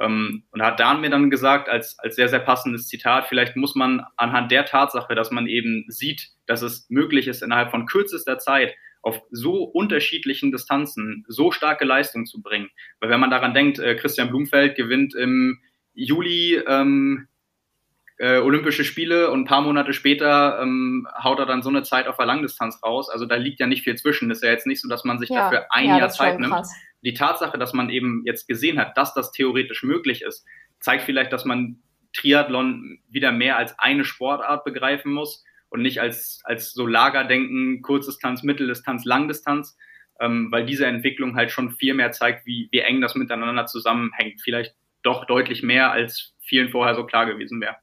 [0.01, 3.75] Ähm, und hat Dan mir dann gesagt, als, als sehr, sehr passendes Zitat, vielleicht muss
[3.75, 8.39] man anhand der Tatsache, dass man eben sieht, dass es möglich ist, innerhalb von kürzester
[8.39, 12.71] Zeit auf so unterschiedlichen Distanzen so starke Leistung zu bringen.
[13.01, 15.61] Weil wenn man daran denkt, äh, Christian Blumfeld gewinnt im
[15.93, 17.29] Juli ähm,
[18.19, 22.07] äh, Olympische Spiele und ein paar Monate später ähm, haut er dann so eine Zeit
[22.07, 23.11] auf der Langdistanz raus.
[23.11, 24.31] Also da liegt ja nicht viel zwischen.
[24.31, 26.53] Ist ja jetzt nicht so, dass man sich Ja, dafür ein ja, Jahr Zeit nimmt
[26.53, 26.73] krass.
[27.05, 30.45] Die Tatsache, dass man eben jetzt gesehen hat, dass das theoretisch möglich ist,
[30.81, 31.83] zeigt vielleicht, dass man
[32.15, 38.43] Triathlon wieder mehr als eine Sportart begreifen muss und nicht als, als so Lagerdenken, Kurzdistanz,
[38.43, 39.77] Mitteldistanz, Langdistanz,
[40.21, 44.41] ähm, weil diese Entwicklung halt schon viel mehr zeigt, wie, wie eng das miteinander zusammenhängt.
[44.43, 47.77] Vielleicht doch deutlich mehr, als vielen vorher so klar gewesen wäre.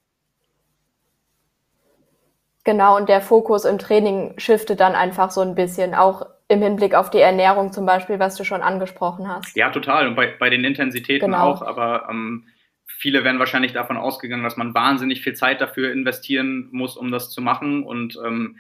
[2.63, 6.93] Genau, und der Fokus im Training shiftet dann einfach so ein bisschen, auch im Hinblick
[6.93, 9.55] auf die Ernährung zum Beispiel, was du schon angesprochen hast.
[9.55, 10.07] Ja, total.
[10.07, 11.51] Und bei, bei den Intensitäten Genau.
[11.51, 12.47] auch, aber ähm,
[12.85, 17.29] viele werden wahrscheinlich davon ausgegangen, dass man wahnsinnig viel Zeit dafür investieren muss, um das
[17.31, 17.83] zu machen.
[17.83, 18.57] Und ähm,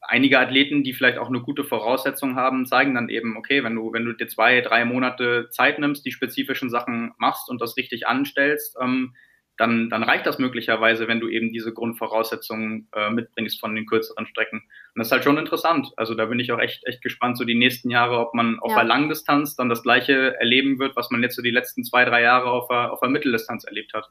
[0.00, 3.92] einige Athleten, die vielleicht auch eine gute Voraussetzung haben, zeigen dann eben, okay, wenn du,
[3.92, 8.08] wenn du dir zwei, drei Monate Zeit nimmst, die spezifischen Sachen machst und das richtig
[8.08, 9.14] anstellst, ähm,
[9.58, 14.26] dann, dann reicht das möglicherweise, wenn du eben diese Grundvoraussetzungen äh, mitbringst von den kürzeren
[14.26, 14.58] Strecken.
[14.60, 15.88] Und das ist halt schon interessant.
[15.96, 18.70] Also da bin ich auch echt, echt gespannt, so die nächsten Jahre, ob man auf
[18.70, 18.76] Ja.
[18.78, 22.22] der Langdistanz dann das Gleiche erleben wird, was man jetzt so die letzten zwei, drei
[22.22, 24.08] Jahre auf der, auf der Mitteldistanz erlebt hat.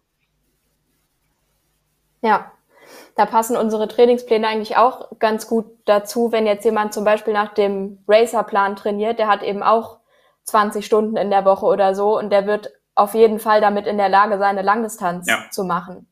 [2.22, 2.52] Ja,
[3.16, 7.54] da passen unsere Trainingspläne eigentlich auch ganz gut dazu, wenn jetzt jemand zum Beispiel nach
[7.54, 10.00] dem Racerplan trainiert, der hat eben auch
[10.44, 13.98] 20 Stunden in der Woche oder so und der wird auf jeden Fall damit in
[13.98, 15.46] der Lage sein, eine Langdistanz Ja.
[15.52, 16.08] zu machen.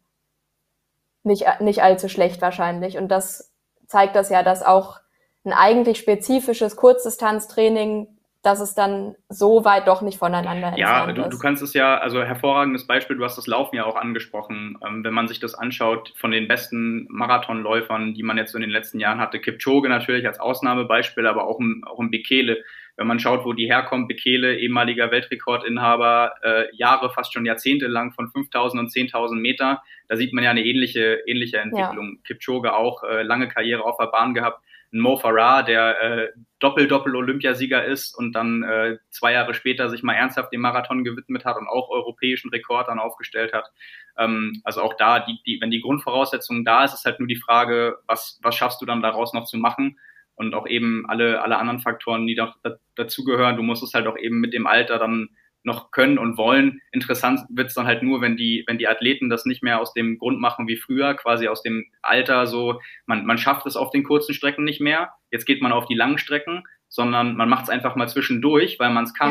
[1.23, 2.97] Nicht, nicht allzu schlecht wahrscheinlich.
[2.97, 3.51] Und das
[3.87, 4.99] zeigt das ja, dass auch
[5.43, 8.14] ein eigentlich spezifisches Kurzdistanztraining,
[8.45, 11.33] dass es dann so weit doch nicht voneinander Ja, entfernt du, ist.
[11.33, 14.77] du kannst es ja, also hervorragendes Beispiel, du hast das Laufen ja auch angesprochen.
[14.85, 18.61] Ähm, wenn man sich das anschaut, von den besten Marathonläufern, die man jetzt so in
[18.61, 22.63] den letzten Jahren hatte, Kipchoge natürlich als Ausnahmebeispiel, aber auch im, auch im Bekele.
[22.97, 28.13] Wenn man schaut, wo die herkommt, Bekele, ehemaliger Weltrekordinhaber, äh, Jahre, fast schon Jahrzehnte lang
[28.13, 32.19] von 5000 und 10.000 Meter, da sieht man ja eine ähnliche, ähnliche Entwicklung.
[32.23, 34.61] Kipchoge auch äh, lange Karriere auf der Bahn gehabt.
[34.93, 36.29] Ein Mo Farah, der äh,
[36.59, 41.57] Doppel-Doppel-Olympiasieger ist und dann äh, zwei Jahre später sich mal ernsthaft dem Marathon gewidmet hat
[41.57, 43.71] und auch europäischen Rekord dann aufgestellt hat.
[44.17, 47.35] Ähm, also auch da, die, die, wenn die Grundvoraussetzung da ist, ist halt nur die
[47.35, 49.99] Frage, was, was schaffst du dann daraus noch zu machen?
[50.35, 53.55] Und auch eben alle, alle anderen Faktoren, die da, da, dazugehören.
[53.55, 55.29] Du musst es halt auch eben mit dem Alter dann
[55.65, 56.81] noch können und wollen.
[56.91, 60.17] Interessant wird's dann halt nur, wenn die, wenn die Athleten das nicht mehr aus dem
[60.17, 64.03] Grund machen wie früher, quasi aus dem Alter so, man, man schafft es auf den
[64.03, 67.69] kurzen Strecken nicht mehr, jetzt geht man auf die langen Strecken, sondern man macht es
[67.69, 69.29] einfach mal zwischendurch, weil man es kann,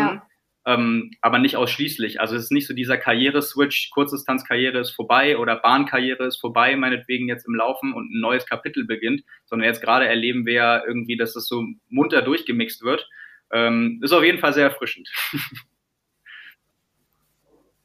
[0.67, 0.75] Ja.
[0.75, 2.21] ähm, aber nicht ausschließlich.
[2.21, 7.29] Also es ist nicht so dieser Karriereswitch, Kurzdistanzkarriere ist vorbei oder Bahnkarriere ist vorbei, meinetwegen
[7.29, 11.17] jetzt im Laufen und ein neues Kapitel beginnt, sondern jetzt gerade erleben wir ja irgendwie,
[11.17, 13.09] dass es so munter durchgemixt wird.
[13.53, 15.09] Ähm, ist auf jeden Fall sehr erfrischend.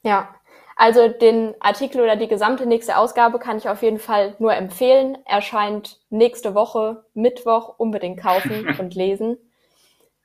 [0.04, 0.36] Ja,
[0.76, 5.18] also den Artikel oder die gesamte nächste Ausgabe kann ich auf jeden Fall nur empfehlen.
[5.26, 9.38] Erscheint nächste Woche, Mittwoch, unbedingt kaufen und lesen.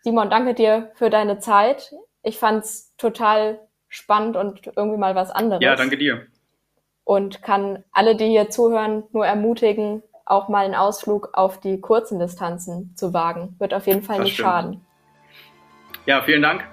[0.02, 1.92] Simon, danke dir für deine Zeit.
[2.22, 5.62] Ich fand's total spannend und irgendwie mal was anderes.
[5.62, 6.26] Ja, danke dir.
[7.02, 12.18] Und kann alle, die hier zuhören, nur ermutigen, auch mal einen Ausflug auf die kurzen
[12.18, 13.56] Distanzen zu wagen.
[13.58, 14.48] Wird auf jeden Fall Das nicht stimmt.
[14.48, 14.86] schaden.
[16.06, 16.64] Ja, vielen Dank.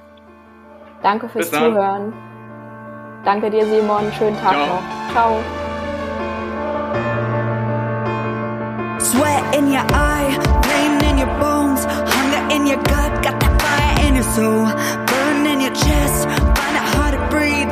[1.02, 1.50] Danke fürs.
[1.50, 2.14] Zuhören.
[3.24, 4.12] Danke dir, Simon.
[4.18, 4.66] Schönen Tag Ciao.
[4.66, 5.14] noch.
[5.14, 5.44] Ciao.
[9.00, 14.08] Sweat in your eye, pain in your bones, hunger in your gut, got that fire
[14.08, 14.66] in your soul.
[15.06, 16.26] Burn in your chest,
[16.58, 17.70] find it hard to breathe.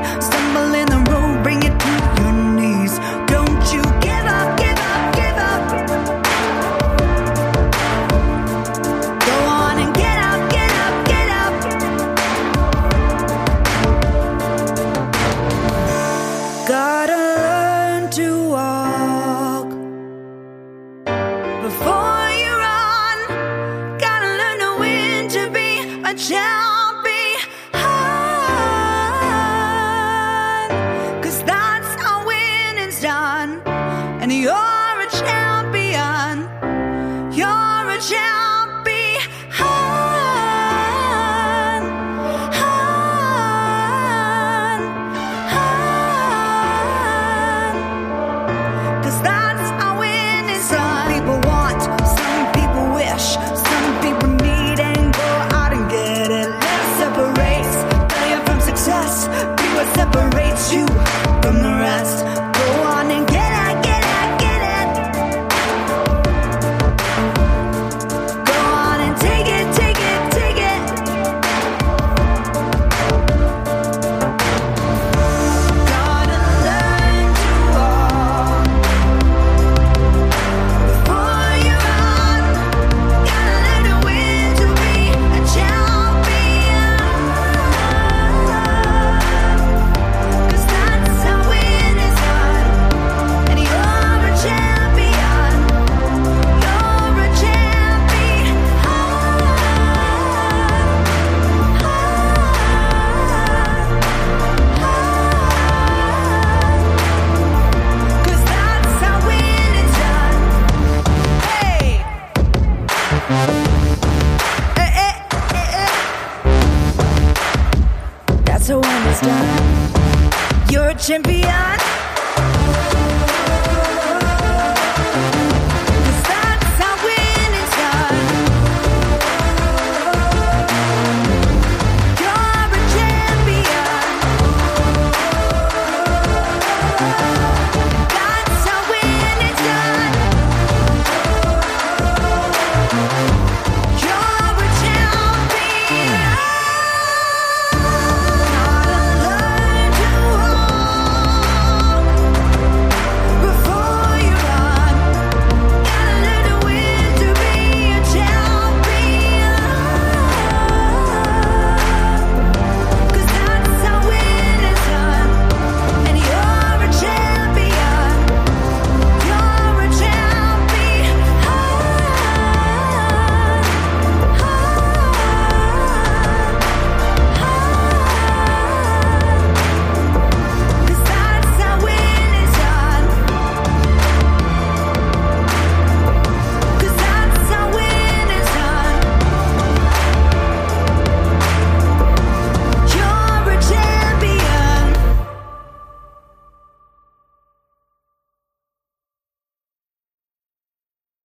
[121.09, 121.58] Champion.